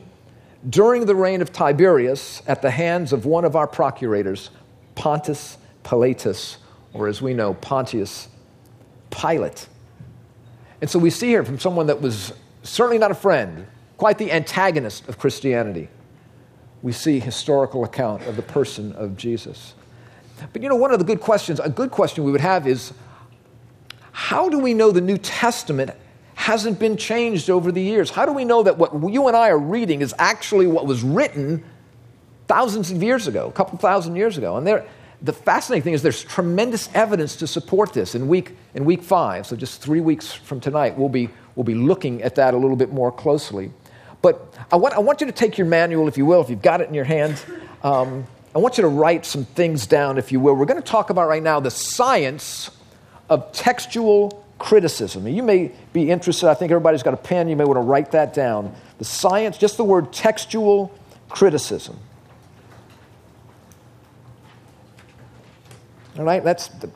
[0.71, 4.51] during the reign of Tiberius at the hands of one of our procurators,
[4.95, 6.59] Pontius Pilatus,
[6.95, 8.29] or as we know, Pontius
[9.21, 9.67] Pilate.
[10.81, 14.31] And so we see here from someone that was certainly not a friend, quite the
[14.31, 15.89] antagonist of Christianity.
[16.83, 19.75] We see historical account of the person of Jesus.
[20.53, 22.93] But you know, one of the good questions, a good question we would have is
[24.13, 25.91] how do we know the New Testament
[26.35, 28.11] hasn't been changed over the years?
[28.11, 31.03] How do we know that what you and I are reading is actually what was
[31.03, 31.65] written
[32.47, 34.57] thousands of years ago, a couple thousand years ago?
[34.57, 34.87] And there,
[35.23, 39.47] the fascinating thing is there's tremendous evidence to support this in week, in week five.
[39.47, 42.77] So just three weeks from tonight, we'll be, we'll be looking at that a little
[42.77, 43.73] bit more closely.
[44.23, 46.63] But I want, I want you to take your manual, if you will, if you've
[46.63, 47.43] got it in your hand.
[47.83, 50.55] Um, I want you to write some things down, if you will.
[50.55, 52.71] We're going to talk about right now the science
[53.29, 55.27] of textual criticism.
[55.29, 58.13] You may be interested, I think everybody's got a pen, you may want to write
[58.13, 58.75] that down.
[58.99, 60.97] The science, just the word textual
[61.29, 61.99] criticism.
[66.19, 66.91] All right, that's the,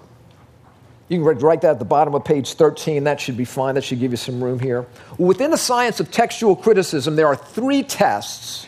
[1.08, 3.04] you can write that at the bottom of page 13.
[3.04, 3.74] That should be fine.
[3.74, 4.86] That should give you some room here.
[5.18, 8.66] Within the science of textual criticism, there are three tests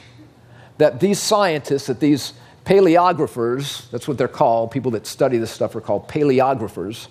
[0.78, 2.32] that these scientists, that these
[2.64, 7.08] paleographers, that's what they're called, people that study this stuff are called paleographers.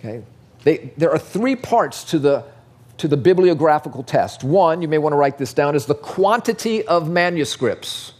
[0.00, 0.24] Okay?
[0.64, 2.44] They, there are three parts to the,
[2.98, 4.42] to the bibliographical test.
[4.44, 8.12] One, you may want to write this down, is the quantity of manuscripts.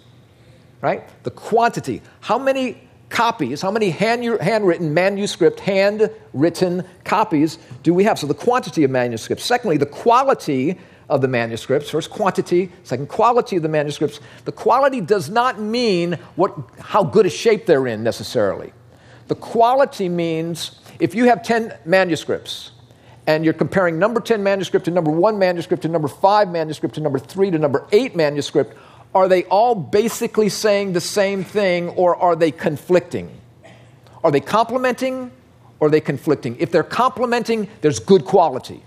[0.80, 1.02] Right?
[1.24, 2.00] The quantity.
[2.20, 8.18] How many copies, how many hand, handwritten manuscript, handwritten copies do we have?
[8.18, 9.44] So the quantity of manuscripts.
[9.44, 11.90] Secondly, the quality of the manuscripts.
[11.90, 12.70] First, quantity.
[12.84, 14.20] Second, quality of the manuscripts.
[14.44, 18.72] The quality does not mean what, how good a shape they're in necessarily.
[19.28, 22.72] The quality means if you have 10 manuscripts
[23.26, 27.00] and you're comparing number 10 manuscript to number 1 manuscript to number 5 manuscript to
[27.00, 28.76] number 3 to number 8 manuscript,
[29.14, 33.30] are they all basically saying the same thing or are they conflicting?
[34.22, 35.30] Are they complementing
[35.80, 36.56] or are they conflicting?
[36.58, 38.82] If they're complementing, there's good quality.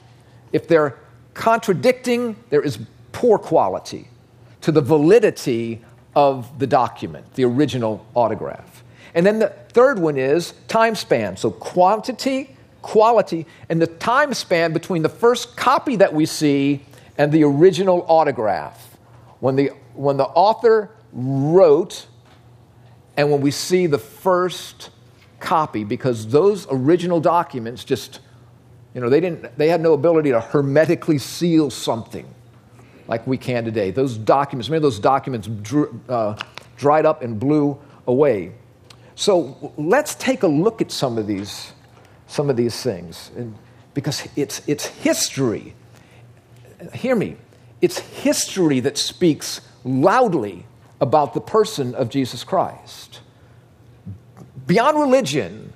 [0.51, 0.97] If they're
[1.33, 2.79] contradicting, there is
[3.11, 4.07] poor quality
[4.61, 5.81] to the validity
[6.15, 8.83] of the document, the original autograph.
[9.13, 11.37] And then the third one is time span.
[11.37, 16.85] So quantity, quality, and the time span between the first copy that we see
[17.17, 18.90] and the original autograph.
[19.41, 22.07] When the when the author wrote
[23.17, 24.89] and when we see the first
[25.39, 28.19] copy, because those original documents just,
[28.93, 32.25] you know, they, didn't, they had no ability to hermetically seal something
[33.07, 33.91] like we can today.
[33.91, 36.41] Those documents, many of those documents drew, uh,
[36.77, 37.77] dried up and blew
[38.07, 38.53] away.
[39.15, 41.73] So let's take a look at some of these,
[42.27, 43.55] some of these things, and,
[43.93, 45.75] because it's, it's history.
[46.93, 47.35] Hear me.
[47.81, 50.65] It's history that speaks loudly
[50.99, 53.21] about the person of Jesus Christ.
[54.67, 55.73] Beyond religion,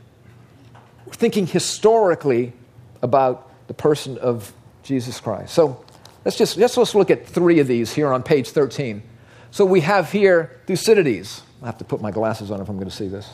[1.06, 2.54] we're thinking historically
[3.02, 5.54] about the person of Jesus Christ.
[5.54, 5.84] So
[6.24, 9.02] let's just let's, look at three of these here on page 13.
[9.50, 11.42] So we have here Thucydides.
[11.62, 13.28] I have to put my glasses on if I'm going to see this.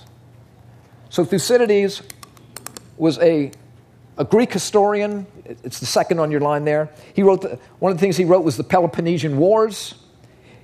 [1.10, 2.03] So Thucydides
[2.97, 3.51] was a,
[4.17, 5.25] a Greek historian.
[5.63, 6.89] It's the second on your line there.
[7.13, 9.95] He wrote the, one of the things he wrote was the Peloponnesian Wars.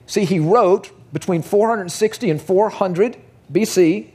[0.06, 3.17] See, he wrote between 460 and 400
[3.52, 4.10] BC.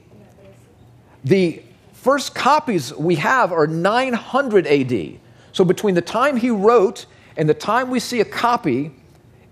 [1.24, 5.20] The first copies we have are 900 AD.
[5.52, 7.06] So between the time he wrote
[7.36, 8.92] and the time we see a copy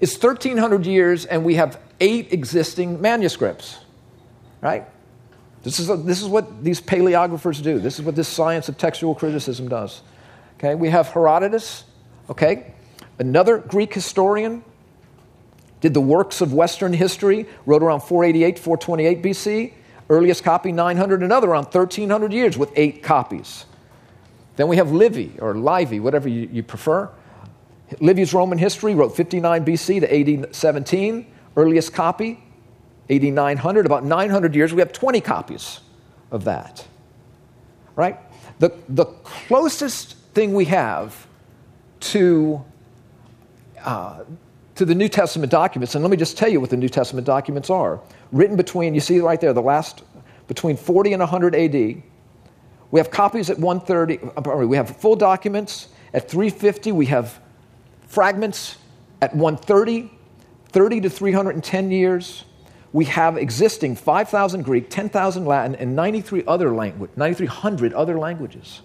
[0.00, 3.78] is 1300 years, and we have eight existing manuscripts,
[4.62, 4.86] right?
[5.62, 7.78] This is, this is what these paleographers do.
[7.78, 10.00] This is what this science of textual criticism does.
[10.60, 11.84] Okay, we have Herodotus,
[12.28, 12.74] okay,
[13.18, 14.62] another Greek historian,
[15.80, 19.72] did the works of Western history, wrote around 488, 428 BC.
[20.10, 23.64] Earliest copy 900, another around 1300 years with eight copies.
[24.56, 27.08] Then we have Livy, or Livy, whatever you, you prefer.
[28.00, 31.26] Livy's Roman history wrote 59 BC to AD 17.
[31.56, 32.38] Earliest copy,
[33.08, 34.74] 8900, about 900 years.
[34.74, 35.80] We have 20 copies
[36.30, 36.86] of that.
[37.96, 38.18] Right?
[38.58, 41.26] The, the closest thing we have
[42.00, 42.64] to,
[43.84, 44.24] uh,
[44.74, 47.26] to the New Testament documents, and let me just tell you what the New Testament
[47.26, 48.00] documents are.
[48.32, 50.02] Written between, you see right there, the last,
[50.46, 52.02] between 40 and 100 AD.
[52.92, 55.88] We have copies at 130, we have full documents.
[56.12, 57.40] At 350, we have
[58.08, 58.78] fragments.
[59.22, 60.10] At 130,
[60.70, 62.44] 30 to 310 years
[62.92, 68.82] we have existing 5,000 Greek, 10,000 Latin, and 93 other language, 9,300 other languages.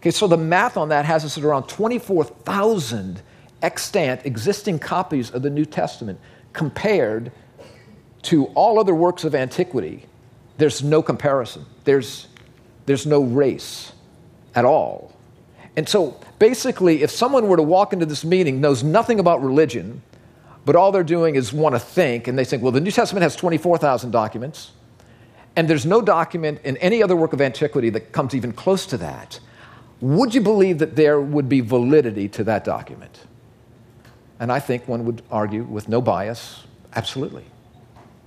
[0.00, 3.20] Okay, so the math on that has us at around 24,000
[3.60, 6.18] extant existing copies of the New Testament
[6.54, 7.30] compared
[8.22, 10.06] to all other works of antiquity.
[10.56, 11.66] There's no comparison.
[11.84, 12.28] There's,
[12.86, 13.92] there's no race
[14.54, 15.14] at all.
[15.76, 20.00] And so basically, if someone were to walk into this meeting, knows nothing about religion,
[20.64, 23.22] but all they're doing is want to think, and they think, well, the New Testament
[23.22, 24.72] has 24,000 documents,
[25.56, 28.96] and there's no document in any other work of antiquity that comes even close to
[28.96, 29.40] that.
[30.00, 33.20] Would you believe that there would be validity to that document?
[34.38, 37.44] And I think one would argue with no bias, absolutely.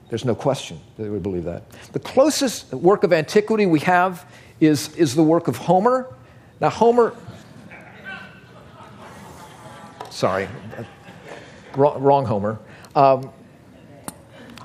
[0.10, 1.64] There's no question that they would believe that.
[1.92, 6.14] The closest work of antiquity we have is, is the work of Homer.
[6.62, 7.16] Now, Homer,
[10.12, 10.48] sorry,
[11.76, 12.60] wrong, wrong Homer.
[12.96, 13.32] Um,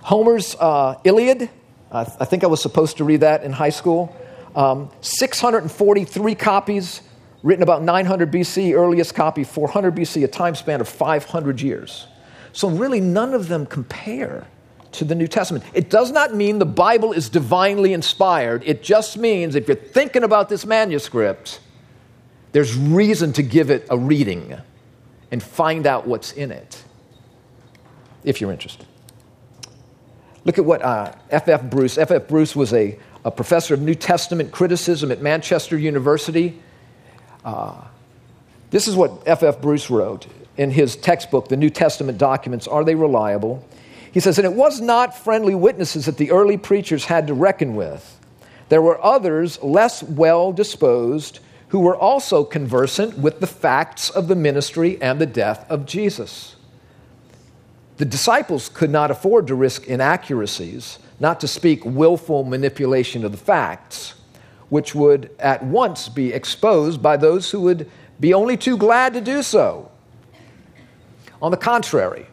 [0.03, 1.49] Homer's uh, Iliad,
[1.91, 4.15] I think I was supposed to read that in high school.
[4.59, 7.03] Um, 643 copies,
[7.45, 12.09] written about 900 BC, earliest copy 400 BC, a time span of 500 years.
[12.53, 14.49] So, really, none of them compare
[14.91, 15.63] to the New Testament.
[15.75, 18.65] It does not mean the Bible is divinely inspired.
[18.67, 21.61] It just means if you're thinking about this manuscript,
[22.51, 24.57] there's reason to give it a reading
[25.31, 26.83] and find out what's in it
[28.25, 28.89] if you're interested.
[30.45, 30.81] Look at what
[31.31, 31.49] F.F.
[31.49, 32.27] Uh, Bruce, F.F.
[32.27, 36.59] Bruce was a, a, professor of New Testament criticism at Manchester University.
[37.45, 37.81] Uh,
[38.71, 39.61] this is what F.F.
[39.61, 43.65] Bruce wrote in his textbook, The New Testament Documents Are They Reliable?
[44.13, 47.77] He says, And it was not friendly witnesses that the early preachers had to reckon
[47.77, 48.19] with.
[48.69, 54.35] There were others less well disposed who were also conversant with the facts of the
[54.35, 56.57] ministry and the death of Jesus.
[57.99, 63.39] The disciples could not afford to risk inaccuracies, not to speak willful manipulation of the
[63.39, 64.15] facts,
[64.69, 69.21] which would at once be exposed by those who would be only too glad to
[69.21, 69.91] do so.
[71.41, 72.27] On the contrary,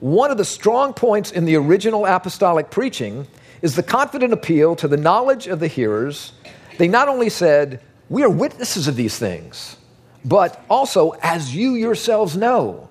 [0.00, 3.26] one of the strong points in the original apostolic preaching
[3.62, 6.32] is the confident appeal to the knowledge of the hearers.
[6.78, 9.76] They not only said, We are witnesses of these things,
[10.24, 12.89] but also, as you yourselves know,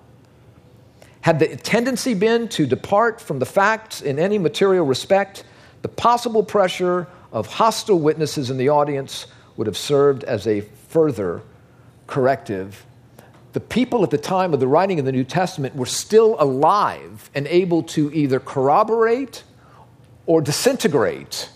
[1.30, 5.44] had the tendency been to depart from the facts in any material respect,
[5.84, 11.44] the possible pressure of hostile witnesses in the audience would have served as a further
[12.08, 12.84] corrective.
[13.54, 17.30] The people at the time of the writing of the New Testament were still alive
[17.36, 19.44] and able to either corroborate
[20.26, 21.52] or disintegrate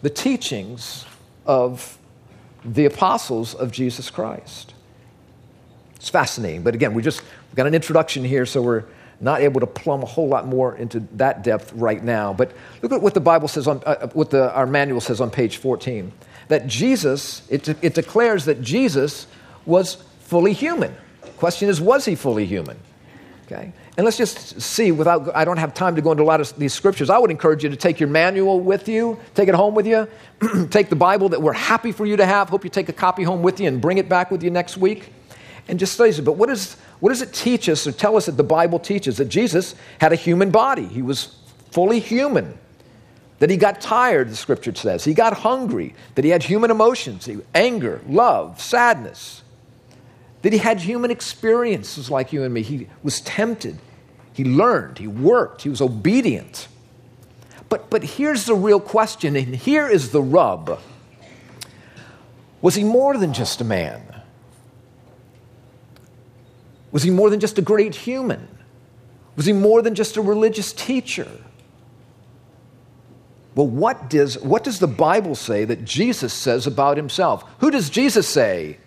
[0.00, 1.04] the teachings
[1.44, 1.98] of
[2.64, 4.72] the apostles of Jesus Christ.
[5.96, 7.20] It's fascinating, but again, we just
[7.56, 8.84] We've got an introduction here, so we're
[9.18, 12.34] not able to plumb a whole lot more into that depth right now.
[12.34, 15.30] But look at what the Bible says on, uh, what the, our manual says on
[15.30, 16.12] page 14.
[16.48, 19.26] That Jesus, it, it declares that Jesus
[19.64, 20.94] was fully human.
[21.38, 22.76] question is, was he fully human?
[23.46, 23.72] Okay.
[23.96, 26.54] And let's just see, without, I don't have time to go into a lot of
[26.58, 27.08] these scriptures.
[27.08, 30.06] I would encourage you to take your manual with you, take it home with you,
[30.68, 32.50] take the Bible that we're happy for you to have.
[32.50, 34.76] Hope you take a copy home with you and bring it back with you next
[34.76, 35.10] week
[35.68, 36.22] and just study it.
[36.22, 39.18] But what, is, what does it teach us or tell us that the Bible teaches?
[39.18, 41.36] That Jesus had a human body, he was
[41.70, 42.58] fully human.
[43.38, 45.04] that he got tired, the scripture says.
[45.04, 49.42] He got hungry, that he had human emotions, anger, love, sadness,
[50.42, 52.62] that he had human experiences like you and me.
[52.62, 53.78] He was tempted,
[54.32, 56.68] he learned, he worked, he was obedient.
[57.68, 60.80] But, but here's the real question, and here is the rub.
[62.62, 64.02] Was he more than just a man?
[66.96, 68.48] Was he more than just a great human?
[69.36, 71.28] Was he more than just a religious teacher?
[73.54, 77.44] Well, what does, what does the Bible say that Jesus says about himself?
[77.58, 78.78] Who does Jesus say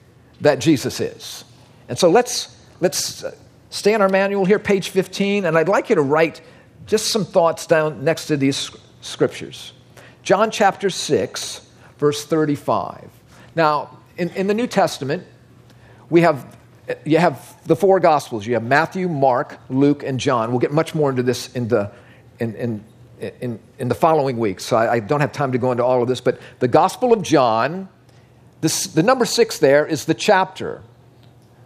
[0.42, 1.46] that Jesus is?
[1.88, 3.36] And so let's, let's uh,
[3.70, 6.42] stay on our manual here, page 15, and I'd like you to write
[6.88, 9.74] just some thoughts down next to these scriptures.
[10.24, 11.70] John chapter 6,
[12.00, 13.08] verse 35.
[13.54, 15.28] Now, in, in the New Testament,
[16.10, 16.58] we have
[17.06, 18.46] you have the four gospels.
[18.46, 20.52] You have Matthew, Mark, Luke, and John.
[20.52, 21.92] We'll get much more into this in the,
[22.40, 22.84] in, in,
[23.42, 26.02] in, in the following weeks, so I, I, don't have time to go into all
[26.02, 26.22] of this.
[26.22, 27.90] But the Gospel of John,
[28.62, 30.82] this, the number six there is the chapter.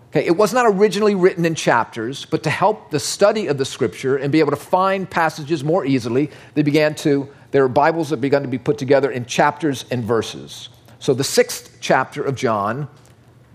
[0.10, 3.66] Okay, it was not originally written in chapters, but to help the study of the
[3.66, 8.10] scripture and be able to find passages more easily, they began to, there are Bibles
[8.10, 10.70] that began to be put together in chapters and verses.
[11.00, 12.88] So the sixth chapter of John,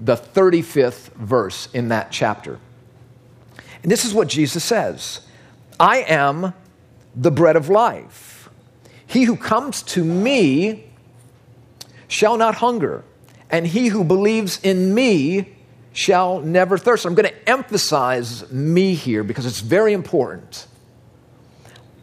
[0.00, 2.58] the 35th verse in that chapter.
[3.82, 5.20] And this is what Jesus says
[5.78, 6.52] I am
[7.14, 8.48] the bread of life.
[9.06, 10.84] He who comes to me
[12.08, 13.04] shall not hunger,
[13.50, 15.56] and he who believes in me
[15.92, 17.06] shall never thirst.
[17.06, 20.66] I'm going to emphasize me here because it's very important.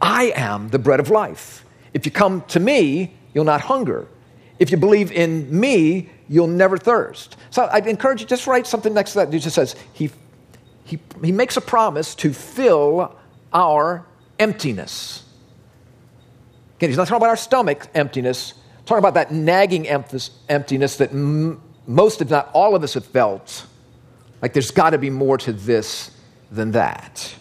[0.00, 1.64] I am the bread of life.
[1.94, 4.06] If you come to me, you'll not hunger.
[4.58, 7.36] If you believe in me, you'll never thirst.
[7.50, 9.30] So I'd encourage you, just write something next to that.
[9.30, 10.10] Jesus says, he,
[10.84, 13.16] he, he makes a promise to fill
[13.52, 14.04] our
[14.38, 15.24] emptiness.
[16.76, 21.10] Again, he's not talking about our stomach emptiness, he's talking about that nagging emptiness that
[21.10, 23.66] m- most, if not all of us, have felt.
[24.42, 26.10] Like there's got to be more to this
[26.50, 27.34] than that.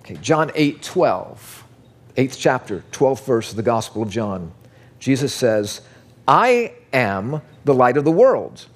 [0.00, 1.64] Okay, John 8 12,
[2.16, 4.52] 8th chapter, 12th verse of the Gospel of John.
[4.98, 5.82] Jesus says,
[6.26, 8.66] I am the light of the world.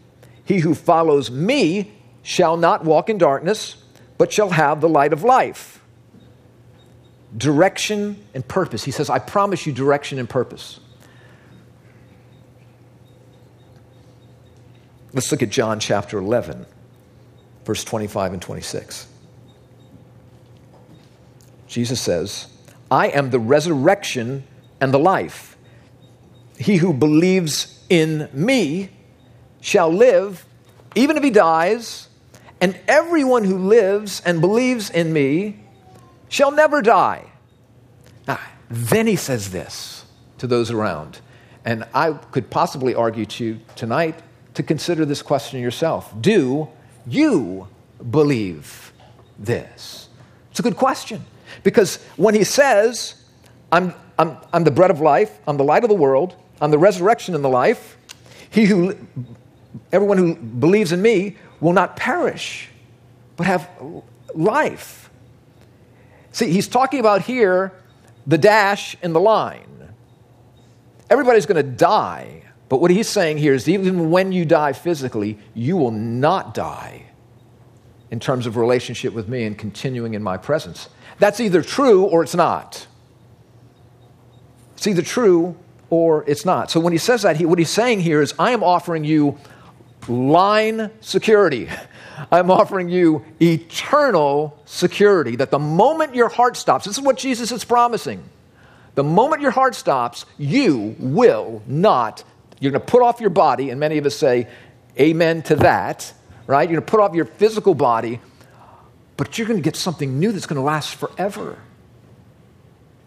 [0.45, 3.77] He who follows me shall not walk in darkness,
[4.19, 5.83] but shall have the light of life.
[7.37, 8.85] Direction and purpose.
[8.85, 10.81] He says, I promise you direction and purpose.
[15.13, 16.67] Let's look at John chapter 11,
[17.65, 19.09] verse 25 and 26.
[21.67, 22.47] Jesus says,
[22.91, 24.45] I am the resurrection
[24.81, 25.50] and the life.
[26.61, 28.91] He who believes in me
[29.63, 30.45] shall live,
[30.95, 32.09] even if he dies,
[32.61, 35.59] and everyone who lives and believes in me
[36.29, 37.25] shall never die.
[38.29, 40.05] Now, then he says this
[40.37, 41.21] to those around.
[41.65, 44.21] And I could possibly argue to you tonight
[44.53, 46.13] to consider this question yourself.
[46.21, 46.69] Do
[47.07, 47.69] you
[48.11, 48.93] believe
[49.39, 50.09] this?
[50.51, 51.25] It's a good question.
[51.63, 53.15] Because when he says,
[53.73, 56.79] I'm, I'm, I'm the bread of life, I'm the light of the world, on the
[56.79, 57.97] resurrection and the life.
[58.51, 58.97] He who,
[59.93, 62.69] everyone who believes in me will not perish,
[63.37, 63.69] but have
[64.35, 65.11] life.
[66.33, 67.73] See, he's talking about here
[68.27, 69.67] the dash in the line.
[71.09, 75.39] Everybody's going to die, but what he's saying here is even when you die physically,
[75.55, 77.07] you will not die
[78.11, 80.89] in terms of relationship with me and continuing in my presence.
[81.19, 82.87] That's either true or it's not.
[84.77, 85.57] It's either true
[85.91, 86.71] or it's not.
[86.71, 89.39] So when he says that, he, what he's saying here is, I am offering you
[90.09, 91.69] line security.
[92.33, 97.51] I'm offering you eternal security that the moment your heart stops, this is what Jesus
[97.51, 98.23] is promising.
[98.95, 102.23] The moment your heart stops, you will not,
[102.59, 104.49] you're going to put off your body, and many of us say,
[104.99, 106.13] Amen to that,
[106.47, 106.69] right?
[106.69, 108.21] You're going to put off your physical body,
[109.17, 111.57] but you're going to get something new that's going to last forever.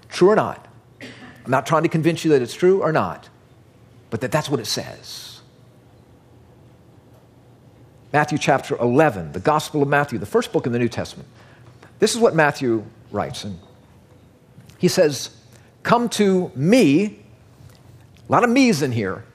[0.10, 0.66] True or not?
[1.46, 3.30] I'm not trying to convince you that it's true or not,
[4.10, 5.42] but that that's what it says.
[8.14, 11.28] Matthew chapter 11, the Gospel of Matthew, the first book in the New Testament.
[12.00, 13.44] This is what Matthew writes.
[13.44, 13.60] And
[14.78, 15.36] he says,
[15.82, 17.20] Come to me,
[18.28, 19.26] a lot of me's in here,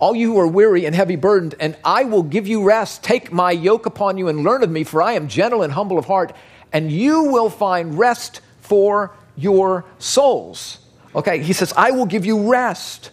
[0.00, 3.04] all you who are weary and heavy burdened, and I will give you rest.
[3.04, 5.98] Take my yoke upon you and learn of me, for I am gentle and humble
[5.98, 6.34] of heart,
[6.72, 10.78] and you will find rest for your souls.
[11.14, 13.10] Okay, he says, I will give you rest.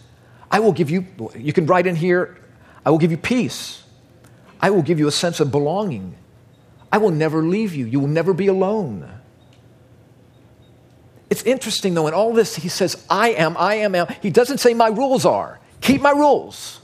[0.50, 2.38] I will give you, you can write in here,
[2.84, 3.82] I will give you peace.
[4.60, 6.16] I will give you a sense of belonging.
[6.90, 7.86] I will never leave you.
[7.86, 9.08] You will never be alone.
[11.30, 14.06] It's interesting though, in all this, he says, I am, I am, am.
[14.22, 15.60] He doesn't say my rules are.
[15.80, 16.80] Keep my rules.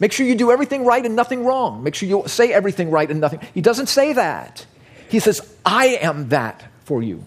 [0.00, 1.82] Make sure you do everything right and nothing wrong.
[1.82, 3.40] Make sure you say everything right and nothing.
[3.52, 4.66] He doesn't say that.
[5.08, 7.24] He says, I am that for you.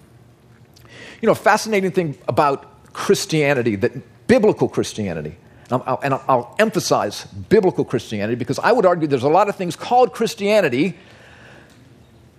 [1.21, 5.37] You know, fascinating thing about Christianity, that biblical Christianity,
[5.69, 9.55] and I'll, and I'll emphasize biblical Christianity because I would argue there's a lot of
[9.55, 10.97] things called Christianity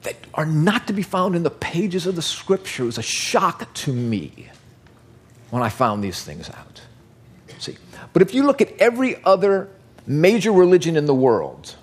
[0.03, 2.83] that are not to be found in the pages of the scripture.
[2.83, 4.49] It was a shock to me
[5.51, 6.83] when I found these things out.
[7.61, 7.77] See,
[8.13, 9.69] but if you look at every other
[10.09, 11.77] major religion in the world,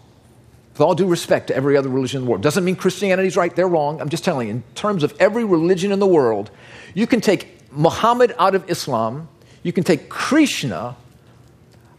[0.74, 3.56] with all due respect to every other religion in the world, doesn't mean Christianity's right,
[3.56, 4.02] they're wrong.
[4.02, 6.52] I'm just telling you, in terms of every religion in the world,
[6.94, 9.28] you can take Muhammad out of Islam,
[9.64, 10.96] you can take Krishna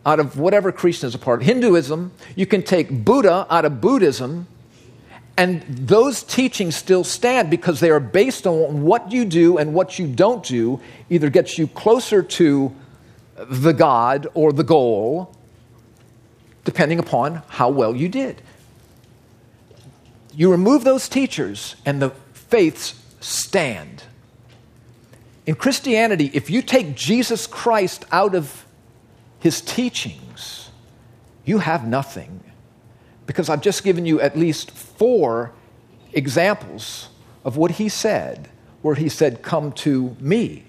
[0.05, 3.81] out of whatever Krishna is a part of, Hinduism, you can take Buddha out of
[3.81, 4.47] Buddhism,
[5.37, 9.99] and those teachings still stand because they are based on what you do and what
[9.99, 12.75] you don't do, either gets you closer to
[13.37, 15.35] the God or the goal,
[16.65, 18.41] depending upon how well you did.
[20.35, 24.05] You remove those teachers, and the faiths stand.
[25.47, 28.67] In Christianity, if you take Jesus Christ out of
[29.39, 30.71] his teachings,
[31.45, 32.43] you have nothing
[33.27, 35.53] because I've just given you at least four
[36.13, 37.09] examples
[37.45, 38.49] of what he said,
[38.83, 40.65] where he said, Come to me.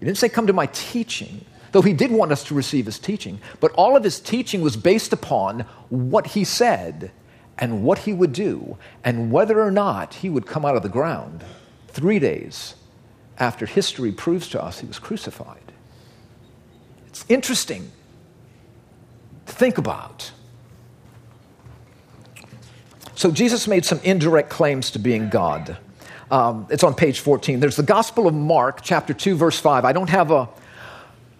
[0.00, 2.98] He didn't say, Come to my teaching, though he did want us to receive his
[2.98, 3.40] teaching.
[3.60, 7.12] But all of his teaching was based upon what he said
[7.58, 10.88] and what he would do, and whether or not he would come out of the
[10.88, 11.44] ground
[11.86, 12.74] three days
[13.38, 15.72] after history proves to us he was crucified.
[17.08, 17.90] It's interesting
[19.46, 20.30] to think about.
[23.14, 25.76] So Jesus made some indirect claims to being God.
[26.30, 27.60] Um, it's on page 14.
[27.60, 29.84] There's the Gospel of Mark, chapter 2, verse 5.
[29.84, 30.48] I don't have a,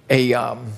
[0.09, 0.73] a, um,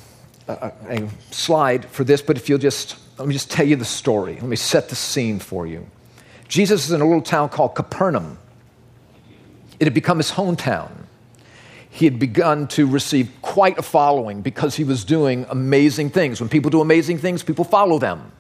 [0.49, 3.85] a, a slide for this, but if you'll just, let me just tell you the
[3.85, 4.35] story.
[4.35, 5.87] Let me set the scene for you.
[6.49, 8.39] Jesus is in a little town called Capernaum.
[9.79, 10.91] It had become his hometown.
[11.91, 16.41] He had begun to receive quite a following because he was doing amazing things.
[16.41, 18.33] When people do amazing things, people follow them.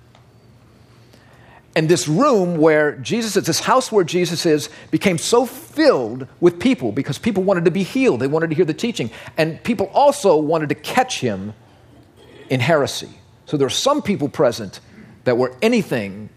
[1.74, 6.58] And this room where Jesus is, this house where Jesus is, became so filled with
[6.58, 8.20] people because people wanted to be healed.
[8.20, 9.10] They wanted to hear the teaching.
[9.36, 11.52] And people also wanted to catch him
[12.48, 13.10] in heresy.
[13.44, 14.80] So there were some people present
[15.24, 16.30] that were anything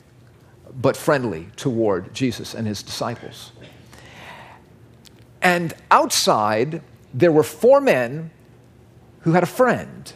[0.73, 3.51] but friendly toward Jesus and his disciples.
[5.41, 6.81] And outside,
[7.13, 8.31] there were four men
[9.21, 10.11] who had a friend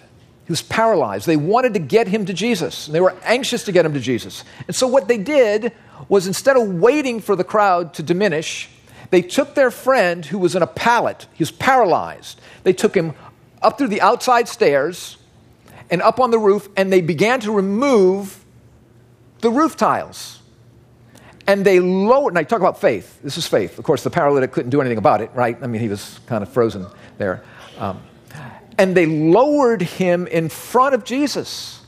[0.45, 1.25] who was paralyzed.
[1.25, 2.87] They wanted to get him to Jesus.
[2.87, 4.43] And they were anxious to get him to Jesus.
[4.67, 5.71] And so, what they did
[6.09, 8.69] was instead of waiting for the crowd to diminish,
[9.09, 11.27] they took their friend who was in a pallet.
[11.33, 12.41] He was paralyzed.
[12.63, 13.13] They took him
[13.61, 15.17] up through the outside stairs
[15.89, 18.43] and up on the roof, and they began to remove
[19.41, 20.41] the roof tiles.
[21.45, 23.19] And they lowered, I talk about faith.
[23.21, 23.77] This is faith.
[23.77, 25.57] Of course, the paralytic couldn't do anything about it, right?
[25.61, 26.85] I mean, he was kind of frozen
[27.17, 27.43] there.
[27.77, 28.01] Um,
[28.77, 31.81] and they lowered him in front of Jesus,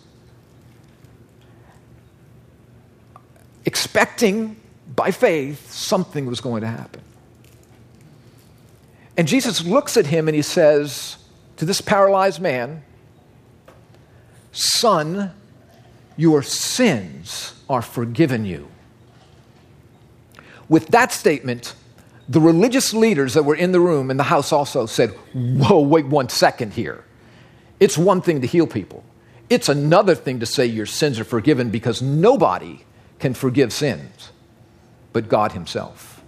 [3.66, 4.58] expecting
[4.94, 7.02] by faith something was going to happen.
[9.18, 11.18] And Jesus looks at him and he says
[11.58, 12.84] to this paralyzed man,
[14.52, 15.32] Son,
[16.18, 18.68] your sins are forgiven you.
[20.70, 21.76] With that statement,
[22.28, 26.06] the religious leaders that were in the room in the house also said, Whoa, wait
[26.06, 27.04] one second here.
[27.80, 29.04] It's one thing to heal people,
[29.50, 32.80] it's another thing to say your sins are forgiven because nobody
[33.20, 34.32] can forgive sins
[35.16, 36.22] but God Himself.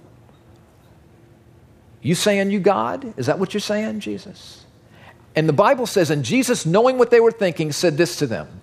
[2.01, 3.13] You saying you God?
[3.17, 4.63] Is that what you're saying, Jesus?
[5.35, 8.61] And the Bible says, and Jesus, knowing what they were thinking, said this to them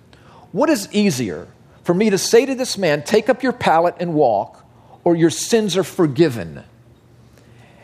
[0.51, 1.47] What is easier
[1.83, 4.64] for me to say to this man, Take up your pallet and walk,
[5.05, 6.63] or your sins are forgiven?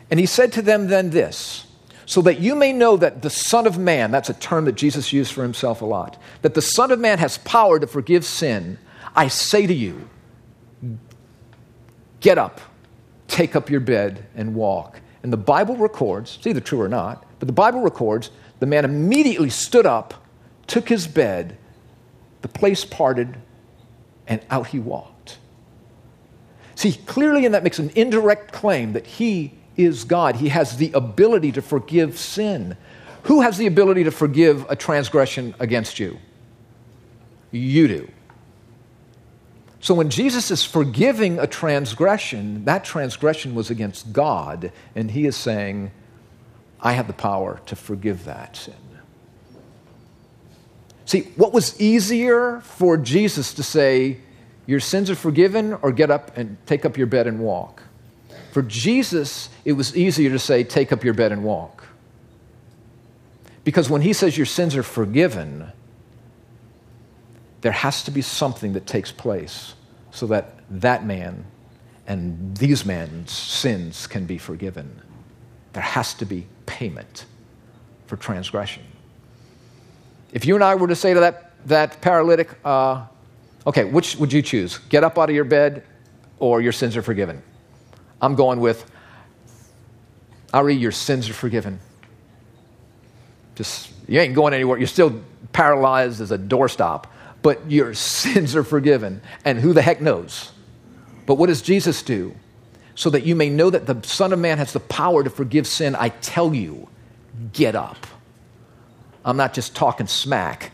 [0.09, 1.65] And he said to them then this
[2.05, 5.13] so that you may know that the Son of Man, that's a term that Jesus
[5.13, 8.77] used for himself a lot, that the Son of Man has power to forgive sin,
[9.15, 10.09] I say to you,
[12.19, 12.59] get up,
[13.29, 14.99] take up your bed, and walk.
[15.23, 18.85] And the Bible records, it's either true or not, but the Bible records the man
[18.85, 20.13] immediately stood up,
[20.67, 21.57] took his bed,
[22.41, 23.37] the place parted,
[24.27, 25.10] and out he walked.
[26.81, 30.37] See, clearly in that makes an indirect claim that he is God.
[30.37, 32.75] He has the ability to forgive sin.
[33.25, 36.17] Who has the ability to forgive a transgression against you?
[37.51, 38.11] You do.
[39.79, 45.35] So when Jesus is forgiving a transgression, that transgression was against God, and he is
[45.35, 45.91] saying,
[46.79, 48.73] I have the power to forgive that sin.
[51.05, 54.17] See, what was easier for Jesus to say,
[54.65, 57.83] Your sins are forgiven, or get up and take up your bed and walk?
[58.51, 61.85] For Jesus, it was easier to say, Take up your bed and walk.
[63.63, 65.71] Because when he says your sins are forgiven,
[67.61, 69.75] there has to be something that takes place
[70.11, 71.45] so that that man
[72.07, 75.01] and these men's sins can be forgiven.
[75.73, 77.25] There has to be payment
[78.07, 78.83] for transgression.
[80.33, 83.05] If you and I were to say to that, that paralytic, uh,
[83.65, 84.77] okay, which would you choose?
[84.89, 85.83] Get up out of your bed
[86.39, 87.41] or your sins are forgiven?
[88.21, 88.89] I'm going with,
[90.53, 91.79] Ari, your sins are forgiven.
[93.55, 94.77] Just, you ain't going anywhere.
[94.77, 95.21] You're still
[95.53, 97.05] paralyzed as a doorstop,
[97.41, 99.21] but your sins are forgiven.
[99.45, 100.51] And who the heck knows?
[101.25, 102.35] But what does Jesus do?
[102.95, 105.65] So that you may know that the Son of Man has the power to forgive
[105.65, 106.89] sin, I tell you,
[107.53, 108.05] get up.
[109.23, 110.71] I'm not just talking smack.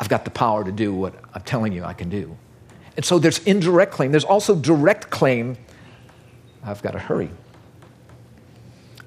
[0.00, 2.36] I've got the power to do what I'm telling you I can do.
[2.96, 4.10] And so there's indirect claim.
[4.10, 5.56] There's also direct claim.
[6.64, 7.30] I've got to hurry.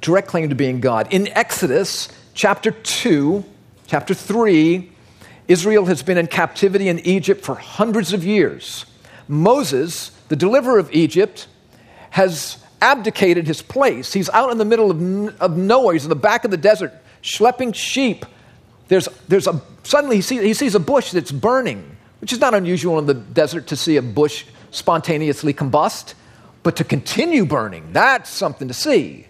[0.02, 1.08] Direct claim to being God.
[1.12, 3.44] In Exodus chapter 2,
[3.88, 4.90] chapter 3,
[5.48, 8.86] Israel has been in captivity in Egypt for hundreds of years.
[9.28, 11.48] Moses, the deliverer of Egypt,
[12.12, 14.14] has abdicated his place.
[14.14, 15.94] He's out in the middle of, of nowhere.
[15.94, 18.26] He's in the back of the desert, schlepping sheep.
[18.92, 22.54] There's, there's a, suddenly he sees, he sees a bush that's burning, which is not
[22.54, 26.14] unusual in the desert to see a bush spontaneously combust,
[26.62, 29.28] but to continue burning, that's something to see.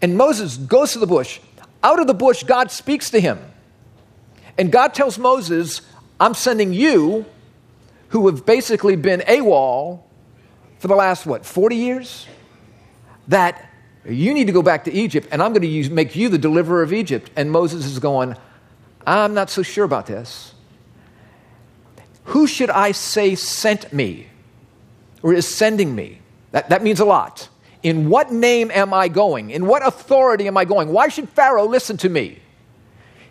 [0.00, 1.40] And Moses goes to the bush.
[1.82, 3.38] Out of the bush, God speaks to him.
[4.56, 5.82] And God tells Moses,
[6.18, 7.26] I'm sending you,
[8.08, 10.04] who have basically been AWOL
[10.78, 12.26] for the last, what, 40 years?
[13.28, 13.71] That
[14.04, 16.38] you need to go back to Egypt, and I'm going to use, make you the
[16.38, 17.30] deliverer of Egypt.
[17.36, 18.34] And Moses is going,
[19.06, 20.54] I'm not so sure about this.
[22.26, 24.28] Who should I say sent me
[25.22, 26.20] or is sending me?
[26.52, 27.48] That, that means a lot.
[27.82, 29.50] In what name am I going?
[29.50, 30.88] In what authority am I going?
[30.88, 32.38] Why should Pharaoh listen to me?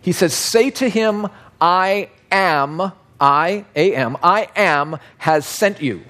[0.02, 1.28] He says, Say to him,
[1.60, 6.02] I am, I am, I am, has sent you.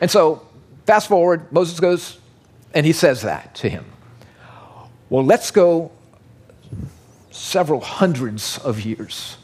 [0.00, 0.46] And so,
[0.86, 2.18] fast forward, Moses goes
[2.76, 3.86] and he says that to him.
[5.08, 5.90] Well, let's go
[7.30, 9.38] several hundreds of years.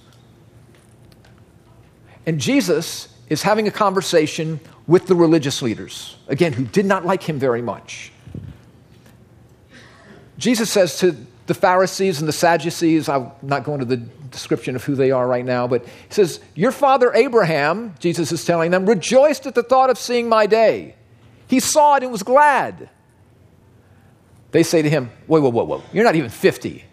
[2.27, 7.23] And Jesus is having a conversation with the religious leaders, again, who did not like
[7.23, 8.13] him very much.
[10.37, 11.17] Jesus says to
[11.47, 15.27] the Pharisees and the Sadducees, I'm not going to the description of who they are
[15.27, 19.63] right now, but he says, Your father Abraham, Jesus is telling them, rejoiced at the
[19.63, 20.97] thought of seeing my day.
[21.49, 22.91] He saw it and was glad.
[24.53, 26.85] They say to him, Whoa, whoa, whoa, whoa, you're not even 50.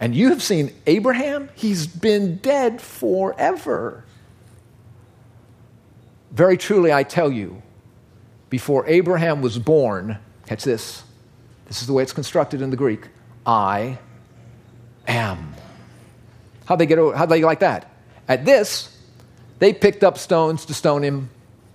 [0.00, 1.48] And you have seen Abraham?
[1.54, 4.04] He's been dead forever.
[6.30, 7.62] Very truly, I tell you,
[8.50, 11.02] before Abraham was born, catch this,
[11.66, 13.08] this is the way it's constructed in the Greek
[13.46, 13.98] I
[15.06, 15.54] am.
[16.66, 17.90] How'd they get how'd they like that?
[18.28, 18.96] At this,
[19.58, 21.30] they picked up stones to stone him,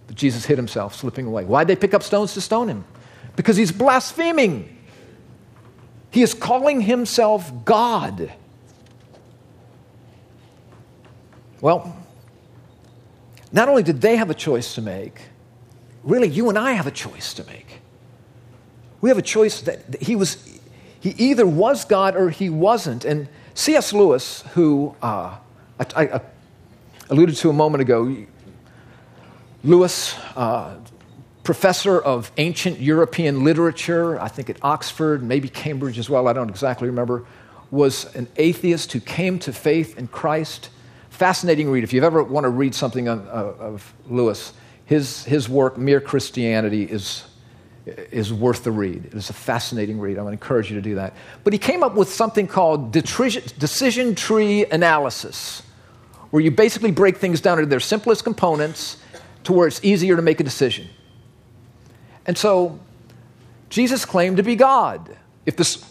[0.07, 1.45] but Jesus hid himself, slipping away.
[1.45, 2.83] Why'd they pick up stones to stone him?
[3.35, 4.77] Because he's blaspheming.
[6.11, 8.31] He is calling himself God.
[11.61, 11.95] Well,
[13.51, 15.21] not only did they have a choice to make,
[16.03, 17.81] really, you and I have a choice to make.
[19.01, 20.59] We have a choice that he was,
[20.99, 23.05] he either was God or he wasn't.
[23.05, 23.93] And C.S.
[23.93, 25.37] Lewis, who uh,
[25.79, 26.21] I, I,
[27.09, 28.15] alluded to a moment ago,
[29.63, 30.75] Lewis, uh,
[31.49, 36.47] professor of ancient European literature, I think at Oxford, maybe Cambridge as well, I don't
[36.47, 37.25] exactly remember,
[37.71, 40.69] was an atheist who came to faith in Christ
[41.09, 41.83] fascinating read.
[41.83, 44.53] If you ever want to read something on, uh, of Lewis,
[44.85, 47.23] his, his work, Mere Christianity, is,
[47.87, 49.05] is worth the read.
[49.05, 50.19] It is a fascinating read.
[50.19, 51.15] I would encourage you to do that.
[51.43, 55.63] But he came up with something called decision tree analysis,
[56.29, 58.97] where you basically break things down into their simplest components
[59.45, 60.87] to where it's easier to make a decision.
[62.29, 62.79] And so,
[63.71, 65.17] Jesus claimed to be God.
[65.47, 65.83] If this,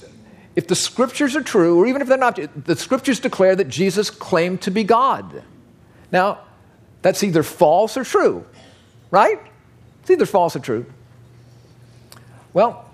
[0.55, 4.09] if the scriptures are true, or even if they're not, the scriptures declare that Jesus
[4.09, 5.43] claimed to be God.
[6.13, 6.39] Now,
[7.03, 8.47] that's either false or true,
[9.11, 9.41] right?
[10.03, 10.87] It's either false or true.
[12.53, 12.89] Well,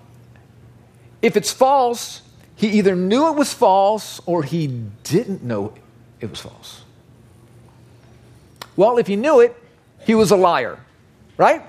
[1.21, 2.23] if it's false,
[2.55, 5.71] he either knew it was false or he didn't know
[6.19, 6.81] it was false.
[8.75, 9.55] Well, if he knew it,
[9.99, 10.79] he was a liar,
[11.37, 11.61] right?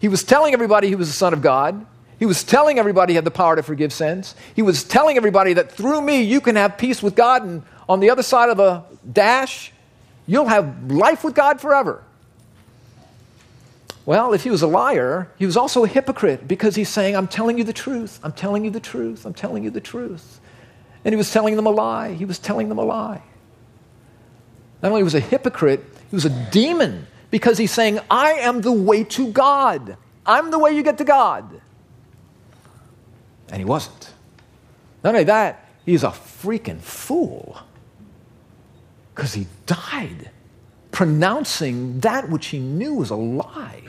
[0.00, 1.86] He was telling everybody he was the Son of God.
[2.18, 4.34] He was telling everybody he had the power to forgive sins.
[4.56, 8.00] He was telling everybody that through me you can have peace with God, and on
[8.00, 9.72] the other side of the dash,
[10.26, 12.02] you'll have life with God forever.
[14.06, 17.28] Well, if he was a liar, he was also a hypocrite because he's saying, I'm
[17.28, 20.40] telling you the truth, I'm telling you the truth, I'm telling you the truth.
[21.04, 22.12] And he was telling them a lie.
[22.12, 23.22] He was telling them a lie.
[24.82, 28.72] Not only was a hypocrite, he was a demon because he's saying, I am the
[28.72, 29.96] way to God.
[30.26, 31.60] I'm the way you get to God.
[33.48, 34.12] And he wasn't.
[35.02, 37.58] Not only that, he's a freaking fool
[39.14, 40.30] because he died
[40.92, 43.82] pronouncing that which he knew was a lie.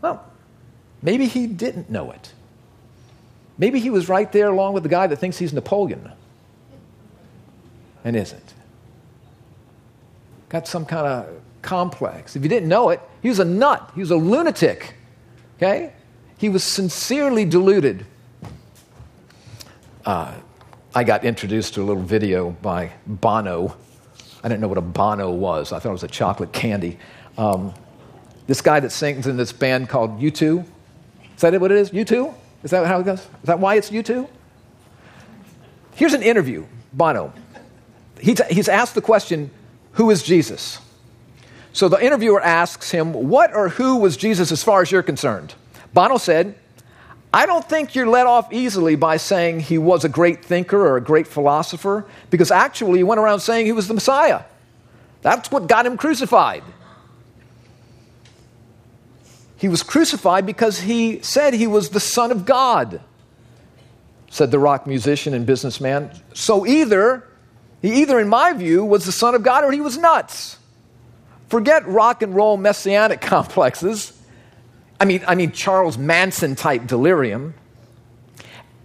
[0.00, 0.24] Well,
[1.02, 2.32] maybe he didn't know it.
[3.58, 6.10] Maybe he was right there along with the guy that thinks he's Napoleon
[8.04, 8.54] and isn't.
[10.48, 12.36] Got some kind of complex.
[12.36, 13.90] If you didn't know it, he was a nut.
[13.94, 14.94] He was a lunatic.
[15.56, 15.92] Okay?
[16.38, 18.06] He was sincerely deluded.
[20.04, 20.34] Uh,
[20.94, 23.76] I got introduced to a little video by Bono.
[24.42, 25.72] I didn't know what a Bono was.
[25.72, 26.98] I thought it was a chocolate candy.
[27.36, 27.74] Um,
[28.46, 30.64] this guy that sings in this band called U2.
[31.36, 31.90] Is that what it is?
[31.90, 32.34] U2?
[32.62, 33.20] Is that how it goes?
[33.20, 34.28] Is that why it's U2?
[35.94, 37.32] Here's an interview, Bono.
[38.18, 39.50] He's, he's asked the question,
[39.92, 40.78] Who is Jesus?
[41.72, 45.54] So the interviewer asks him, What or who was Jesus as far as you're concerned?
[45.92, 46.54] Bono said,
[47.32, 50.96] I don't think you're let off easily by saying he was a great thinker or
[50.96, 54.42] a great philosopher, because actually he went around saying he was the Messiah.
[55.22, 56.64] That's what got him crucified.
[59.56, 63.00] He was crucified because he said he was the Son of God,
[64.30, 66.10] said the rock musician and businessman.
[66.32, 67.28] So either,
[67.82, 70.56] he either, in my view, was the Son of God or he was nuts.
[71.50, 74.16] Forget rock and roll messianic complexes.
[74.98, 77.54] I mean, I mean Charles Manson type delirium.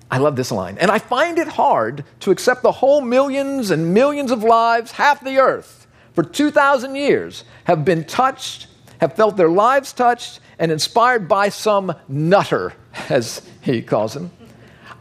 [0.09, 0.77] I love this line.
[0.79, 5.23] And I find it hard to accept the whole millions and millions of lives, half
[5.23, 8.67] the earth, for 2,000 years, have been touched,
[8.99, 12.73] have felt their lives touched, and inspired by some nutter,
[13.09, 14.31] as he calls him.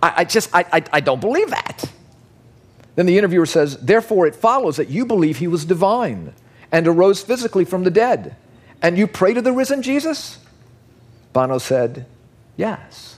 [0.03, 1.85] I, I just, I, I, I don't believe that.
[2.97, 6.35] Then the interviewer says, Therefore, it follows that you believe he was divine
[6.75, 8.35] and arose physically from the dead.
[8.83, 10.41] And you pray to the risen Jesus?
[11.33, 12.05] Bono said,
[12.57, 13.17] Yes.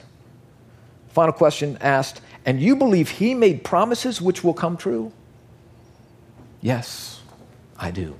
[1.08, 5.10] Final question asked, And you believe he made promises which will come true?
[6.60, 7.22] Yes,
[7.78, 8.14] I do.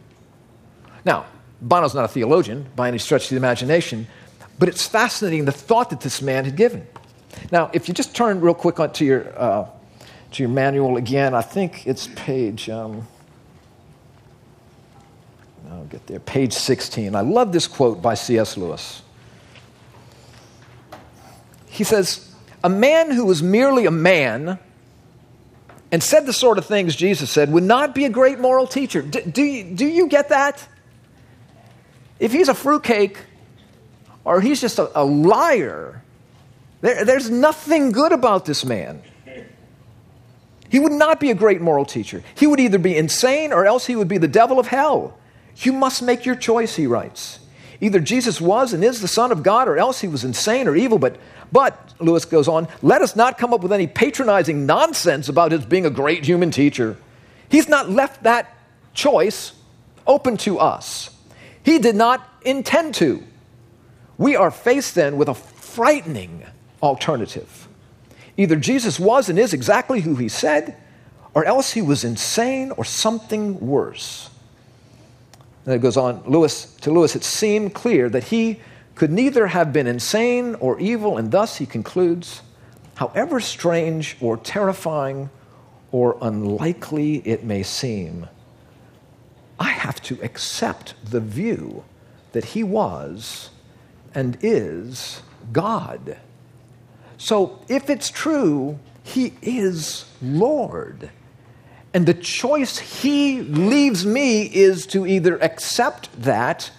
[1.04, 1.26] Now,
[1.60, 4.06] Bono's not a theologian by any stretch of the imagination,
[4.58, 6.86] but it's fascinating the thought that this man had given.
[7.52, 9.68] Now, if you just turn real quick to your, uh,
[10.32, 13.06] to your manual again, I think it's page, um,
[15.70, 17.14] I'll get there, page 16.
[17.14, 18.56] I love this quote by C.S.
[18.56, 19.02] Lewis.
[21.66, 22.32] He says,
[22.64, 24.58] A man who was merely a man
[25.92, 29.02] and said the sort of things Jesus said would not be a great moral teacher.
[29.02, 30.66] Do, do, you, do you get that?
[32.18, 33.18] If he's a fruitcake
[34.24, 36.02] or he's just a, a liar,
[36.80, 39.02] there, there's nothing good about this man.
[40.68, 42.22] He would not be a great moral teacher.
[42.34, 45.16] He would either be insane or else he would be the devil of hell.
[45.58, 47.40] You must make your choice, he writes.
[47.80, 50.76] Either Jesus was and is the Son of God or else he was insane or
[50.76, 50.98] evil.
[50.98, 51.16] But,
[51.52, 55.64] but, Lewis goes on, let us not come up with any patronizing nonsense about his
[55.64, 56.96] being a great human teacher.
[57.48, 58.56] He's not left that
[58.94, 59.52] choice
[60.06, 61.10] open to us.
[61.62, 63.22] He did not intend to.
[64.18, 66.44] We are faced then with a frightening
[66.82, 67.68] alternative.
[68.36, 70.76] Either Jesus was and is exactly who he said,
[71.34, 74.30] or else he was insane or something worse.
[75.66, 78.60] And it goes on, Lewis, to Lewis, it seemed clear that he
[78.94, 82.40] could neither have been insane or evil, and thus he concludes,
[82.94, 85.28] however strange or terrifying
[85.90, 88.28] or unlikely it may seem,
[89.58, 91.84] I have to accept the view
[92.32, 93.50] that he was
[94.14, 96.16] and is God.
[97.18, 101.10] So if it's true, he is Lord.
[101.96, 106.70] And the choice he leaves me is to either accept that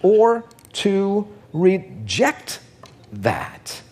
[0.00, 0.44] or
[0.74, 2.60] to reject
[3.10, 3.82] that.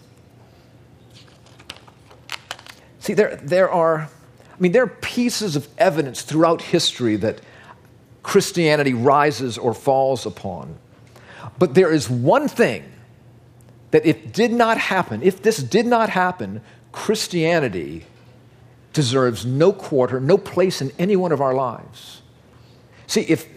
[3.01, 7.41] See, there, there are, I mean, there are pieces of evidence throughout history that
[8.23, 10.79] Christianity rises or falls upon.
[11.59, 12.85] But there is one thing
[13.91, 16.61] that if did not happen, if this did not happen,
[16.93, 18.07] Christianity
[18.93, 22.23] deserves no quarter, no place in any one of our lives.
[23.07, 23.49] See, if,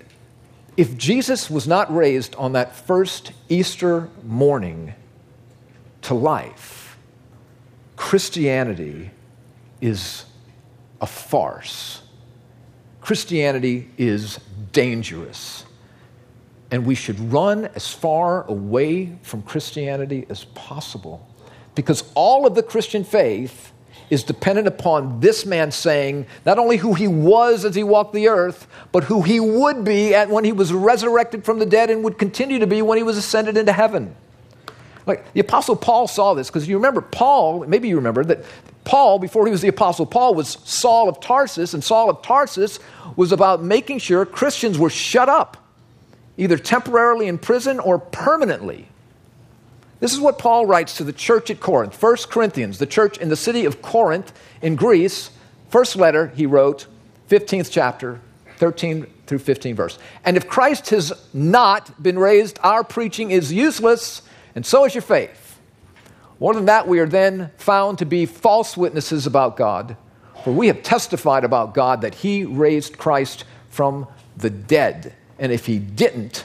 [0.77, 4.93] if Jesus was not raised on that first Easter morning
[6.03, 6.97] to life,
[7.95, 9.11] Christianity
[9.81, 10.25] is
[11.01, 12.01] a farce.
[13.01, 14.39] Christianity is
[14.71, 15.65] dangerous.
[16.69, 21.27] And we should run as far away from Christianity as possible
[21.75, 23.71] because all of the Christian faith
[24.11, 28.27] is dependent upon this man saying not only who he was as he walked the
[28.27, 32.03] earth, but who he would be at when he was resurrected from the dead and
[32.03, 34.13] would continue to be when he was ascended into heaven.
[35.07, 38.43] Like the Apostle Paul saw this because you remember Paul, maybe you remember that
[38.83, 42.79] Paul, before he was the Apostle Paul, was Saul of Tarsus, and Saul of Tarsus
[43.15, 45.55] was about making sure Christians were shut up,
[46.35, 48.89] either temporarily in prison or permanently.
[50.01, 53.29] This is what Paul writes to the church at Corinth, 1 Corinthians, the church in
[53.29, 55.29] the city of Corinth in Greece.
[55.69, 56.87] First letter he wrote,
[57.29, 58.19] 15th chapter,
[58.57, 59.99] 13 through 15 verse.
[60.25, 64.23] And if Christ has not been raised, our preaching is useless,
[64.55, 65.59] and so is your faith.
[66.39, 69.95] More than that, we are then found to be false witnesses about God,
[70.43, 75.13] for we have testified about God that he raised Christ from the dead.
[75.37, 76.43] And if he didn't,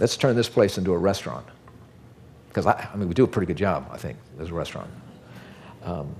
[0.00, 1.46] let's turn this place into a restaurant.
[2.48, 4.90] Because, I, I, mean, we do a pretty good job, I think, as a restaurant.
[5.84, 6.16] Um,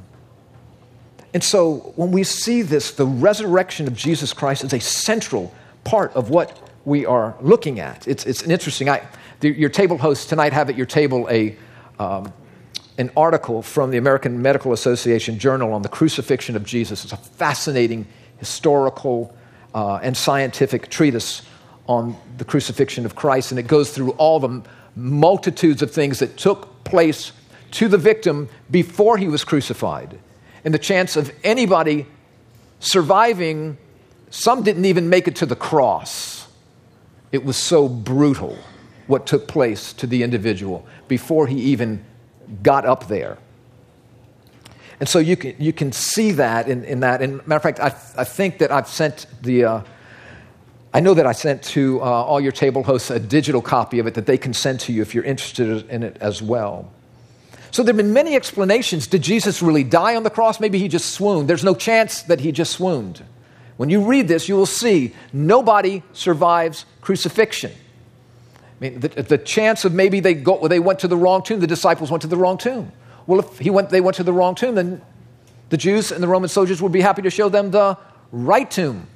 [1.34, 5.52] and so when we see this, the resurrection of Jesus Christ is a central
[5.82, 8.06] part of what we are looking at.
[8.06, 9.02] It's, it's an interesting, I,
[9.40, 11.56] the, your table hosts tonight have at your table a,
[11.98, 12.32] um,
[12.98, 17.04] an article from the American Medical Association Journal on the crucifixion of Jesus.
[17.04, 18.06] It's a fascinating
[18.38, 19.34] historical
[19.74, 21.42] uh, and scientific treatise
[21.90, 24.62] on the crucifixion of Christ, and it goes through all the
[24.94, 27.32] multitudes of things that took place
[27.72, 30.16] to the victim before he was crucified.
[30.64, 32.06] And the chance of anybody
[32.78, 33.76] surviving,
[34.30, 36.46] some didn't even make it to the cross.
[37.32, 38.56] It was so brutal
[39.08, 42.04] what took place to the individual before he even
[42.62, 43.36] got up there.
[45.00, 47.20] And so you can, you can see that in, in that.
[47.20, 49.64] And matter of fact, I, I think that I've sent the.
[49.64, 49.82] Uh,
[50.92, 54.06] I know that I sent to uh, all your table hosts a digital copy of
[54.06, 56.90] it that they can send to you if you're interested in it as well.
[57.70, 59.06] So there have been many explanations.
[59.06, 60.58] Did Jesus really die on the cross?
[60.58, 61.48] Maybe he just swooned.
[61.48, 63.22] There's no chance that he just swooned.
[63.76, 67.70] When you read this, you will see nobody survives crucifixion.
[67.70, 71.60] I mean, the, the chance of maybe they, go, they went to the wrong tomb,
[71.60, 72.90] the disciples went to the wrong tomb.
[73.26, 75.00] Well, if he went, they went to the wrong tomb, then
[75.68, 77.96] the Jews and the Roman soldiers would be happy to show them the
[78.32, 79.06] right tomb.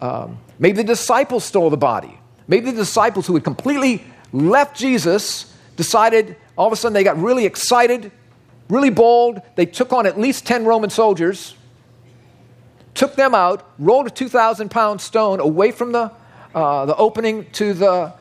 [0.00, 2.18] Um, maybe the disciples stole the body.
[2.48, 7.18] Maybe the disciples who had completely left Jesus decided all of a sudden they got
[7.18, 8.10] really excited,
[8.68, 9.40] really bold.
[9.56, 11.54] They took on at least 10 Roman soldiers,
[12.94, 16.10] took them out, rolled a 2,000 pound stone away from the,
[16.54, 18.12] uh, the opening to the,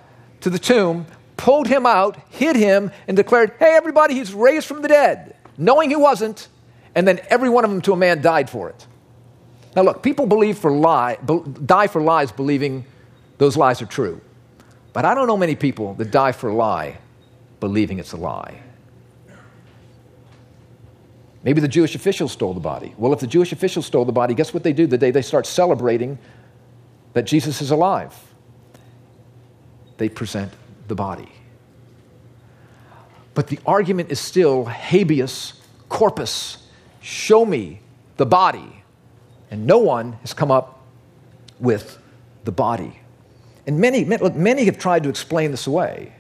[0.41, 1.05] to the tomb,
[1.37, 5.89] pulled him out, hid him, and declared, Hey, everybody, he's raised from the dead, knowing
[5.89, 6.47] he wasn't.
[6.93, 8.87] And then every one of them to a man died for it.
[9.75, 11.15] Now, look, people believe for lie,
[11.65, 12.85] die for lies believing
[13.37, 14.21] those lies are true.
[14.93, 16.97] But I don't know many people that die for a lie
[17.59, 18.61] believing it's a lie.
[21.43, 22.95] Maybe the Jewish officials stole the body.
[22.97, 25.21] Well, if the Jewish officials stole the body, guess what they do the day they
[25.21, 26.17] start celebrating
[27.13, 28.15] that Jesus is alive?
[29.97, 30.51] They present
[30.87, 31.31] the body.
[33.35, 35.53] But the argument is still habeas
[35.89, 36.65] corpus.
[37.01, 37.81] Show me
[38.17, 38.74] the body.
[39.55, 40.81] And no one has come up
[41.61, 41.97] with
[42.43, 42.99] the body.
[43.65, 46.11] And many, look, many have tried to explain this away,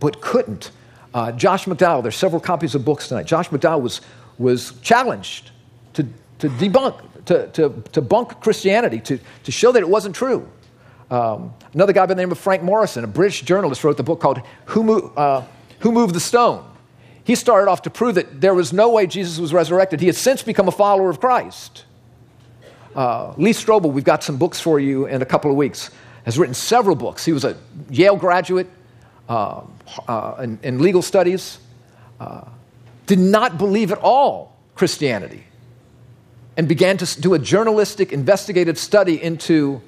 [0.00, 0.72] but couldn't.
[1.14, 3.24] Uh, Josh McDowell, there's several copies of books tonight.
[3.24, 4.00] Josh McDowell was,
[4.36, 5.52] was challenged
[5.92, 6.08] to,
[6.40, 10.50] to debunk, to, to, to bunk Christianity, to, to show that it wasn't true.
[11.08, 14.18] Um, another guy by the name of Frank Morison, a British journalist, wrote the book
[14.18, 15.44] called Who, Mo- uh,
[15.78, 16.68] Who Moved the Stone?
[17.22, 20.00] He started off to prove that there was no way Jesus was resurrected.
[20.00, 21.84] He has since become a follower of Christ.
[22.96, 25.90] Uh, Lee Strobel, we've got some books for you in a couple of weeks,
[26.24, 27.26] has written several books.
[27.26, 27.54] He was a
[27.90, 28.68] Yale graduate
[29.28, 29.60] uh,
[30.08, 31.58] uh, in, in, legal studies,
[32.18, 32.46] uh,
[33.06, 35.44] did not believe at all Christianity,
[36.56, 39.82] and began to do a journalistic investigative study into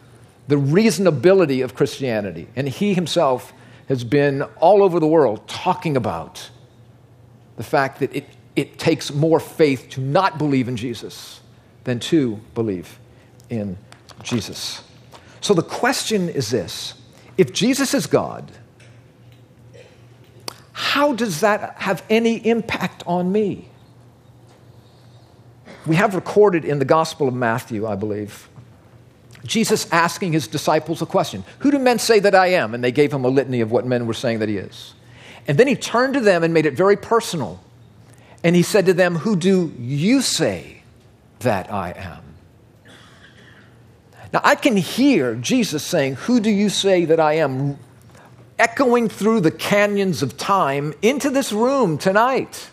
[0.49, 2.47] the reasonability of Christianity.
[2.57, 3.55] And he himself
[3.89, 6.51] has been all over the world talking about
[7.57, 11.41] the fact that it, it takes more faith to not believe in Jesus
[11.89, 12.99] than to believe
[13.49, 13.79] in
[14.23, 14.83] Jesus.
[15.41, 16.95] So the question is this
[17.37, 18.51] if Jesus is God,
[20.73, 23.69] how does that have any impact on me?
[25.87, 28.49] We have recorded in the Gospel of Matthew, I believe,
[29.45, 32.75] Jesus asking his disciples a question Who do men say that I am?
[32.75, 34.95] And they gave him a litany of what men were saying that he is.
[35.47, 37.63] And then he turned to them and made it very personal.
[38.45, 40.78] And he said to them, Who do you say
[41.41, 42.23] that I am?
[44.33, 47.79] Now, I can hear Jesus saying, Who do you say that I am?
[48.59, 52.71] echoing through the canyons of time into this room tonight,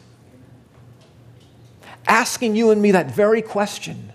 [2.07, 4.11] asking you and me that very question.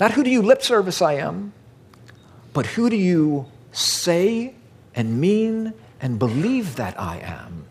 [0.00, 1.52] Not who do you lip service I am,
[2.52, 4.54] but who do you say
[4.94, 7.66] and mean and believe that I am?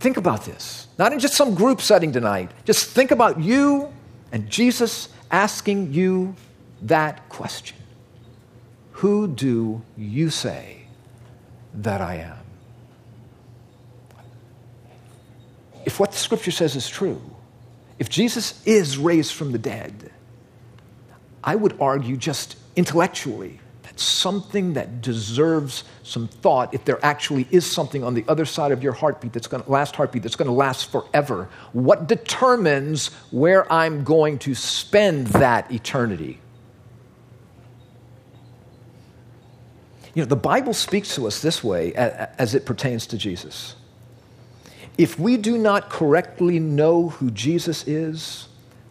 [0.00, 0.88] Think about this.
[0.98, 2.50] Not in just some group setting tonight.
[2.64, 3.92] Just think about you
[4.32, 6.34] and Jesus asking you
[6.82, 7.76] that question
[8.92, 10.84] Who do you say
[11.74, 12.38] that I am?
[15.84, 17.20] If what the scripture says is true,
[17.98, 20.10] if Jesus is raised from the dead,
[21.44, 23.60] I would argue just intellectually
[24.00, 28.82] something that deserves some thought, if there actually is something on the other side of
[28.82, 33.70] your heartbeat that's going to last heartbeat that's going to last forever, what determines where
[33.72, 36.40] I'm going to spend that eternity?
[40.14, 43.76] You know, the Bible speaks to us this way as it pertains to Jesus.
[44.98, 48.48] If we do not correctly know who Jesus is,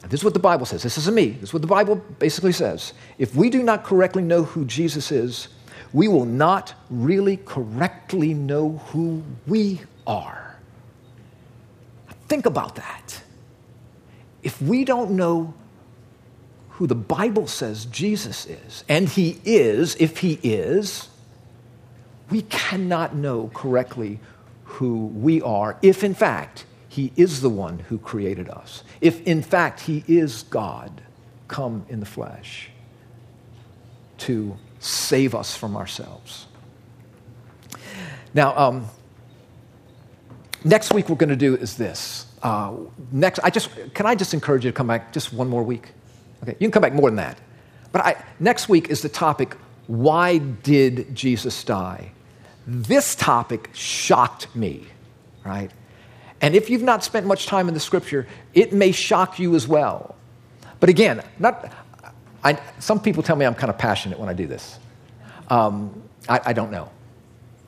[0.09, 0.81] this is what the Bible says.
[0.83, 1.29] This isn't me.
[1.29, 2.93] This is what the Bible basically says.
[3.17, 5.49] If we do not correctly know who Jesus is,
[5.93, 10.57] we will not really correctly know who we are.
[12.27, 13.21] Think about that.
[14.41, 15.53] If we don't know
[16.71, 21.09] who the Bible says Jesus is, and he is, if he is,
[22.29, 24.19] we cannot know correctly
[24.63, 28.83] who we are if, in fact, He is the one who created us.
[28.99, 31.01] If, in fact, He is God
[31.47, 32.69] come in the flesh
[34.17, 36.47] to save us from ourselves.
[38.33, 38.87] Now, um,
[40.63, 42.25] next week, we're going to do is this.
[42.41, 42.73] Uh,
[43.11, 45.89] next, I just can I just encourage you to come back just one more week?
[46.43, 47.37] Okay, you can come back more than that.
[47.91, 49.55] But I, next week is the topic:
[49.87, 52.11] Why did Jesus die?
[52.65, 54.85] This topic shocked me,
[55.43, 55.71] right?
[56.41, 59.67] And if you've not spent much time in the scripture, it may shock you as
[59.67, 60.15] well.
[60.79, 61.73] But again, not,
[62.43, 64.79] I, some people tell me I'm kind of passionate when I do this.
[65.49, 66.89] Um, I, I don't know.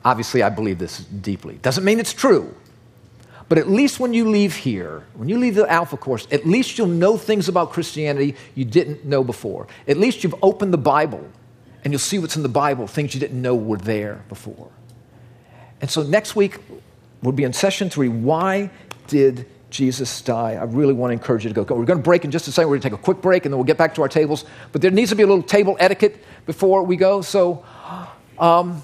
[0.04, 1.54] Obviously, I believe this deeply.
[1.62, 2.54] Doesn't mean it's true.
[3.48, 6.78] But at least when you leave here, when you leave the Alpha course, at least
[6.78, 9.66] you'll know things about Christianity you didn't know before.
[9.86, 11.28] At least you've opened the Bible
[11.84, 14.70] and you'll see what's in the Bible, things you didn't know were there before.
[15.80, 16.60] And so next week,
[17.22, 18.08] we'll be in session three.
[18.08, 18.70] Why
[19.06, 20.52] did Jesus die?
[20.52, 21.74] I really want to encourage you to go.
[21.74, 22.68] We're going to break in just a second.
[22.68, 24.44] We're going to take a quick break and then we'll get back to our tables.
[24.70, 27.22] But there needs to be a little table etiquette before we go.
[27.22, 27.64] So,
[28.38, 28.82] um,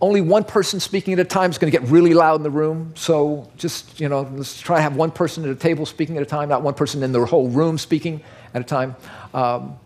[0.00, 2.50] only one person speaking at a time is going to get really loud in the
[2.50, 2.92] room.
[2.96, 6.22] So just, you know, let's try to have one person at a table speaking at
[6.22, 8.22] a time, not one person in the whole room speaking
[8.52, 8.94] at a time.
[9.32, 9.78] Um,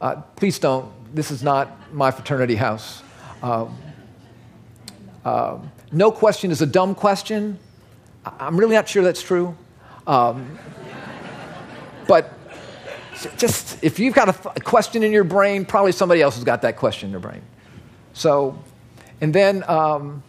[0.00, 0.90] uh, please don't.
[1.14, 3.02] This is not my fraternity house.
[3.42, 3.76] Um,
[5.24, 7.58] um, no question is a dumb question.
[8.24, 9.56] I'm really not sure that's true.
[10.06, 10.58] Um,
[12.08, 12.32] but
[13.36, 16.76] just if you've got a, question in your brain, probably somebody else has got that
[16.76, 17.42] question in their brain.
[18.14, 18.58] So,
[19.20, 20.22] and then um,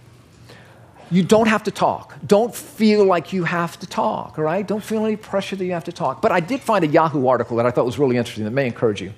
[1.10, 2.16] you don't have to talk.
[2.26, 4.68] Don't feel like you have to talk, all right?
[4.68, 6.22] Don't feel any pressure that you have to talk.
[6.22, 8.68] But I did find a Yahoo article that I thought was really interesting that may
[8.68, 9.14] encourage you.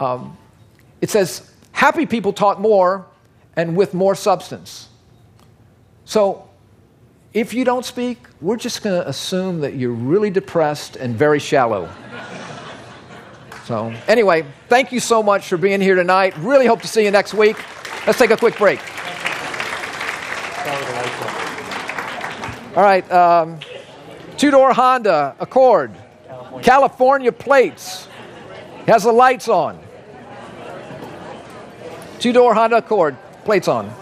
[0.00, 0.36] Um,
[1.00, 3.06] it says, Happy people talk more
[3.54, 4.87] and with more substance.
[6.08, 6.48] So,
[7.34, 11.38] if you don't speak, we're just going to assume that you're really depressed and very
[11.38, 11.90] shallow.
[13.66, 16.34] So, anyway, thank you so much for being here tonight.
[16.38, 17.58] Really hope to see you next week.
[18.06, 18.80] Let's take a quick break.
[22.74, 23.58] All right, um,
[24.38, 25.92] two door Honda Accord,
[26.26, 26.64] California.
[26.64, 28.08] California plates,
[28.86, 29.78] has the lights on.
[32.18, 33.92] Two door Honda Accord, plates on.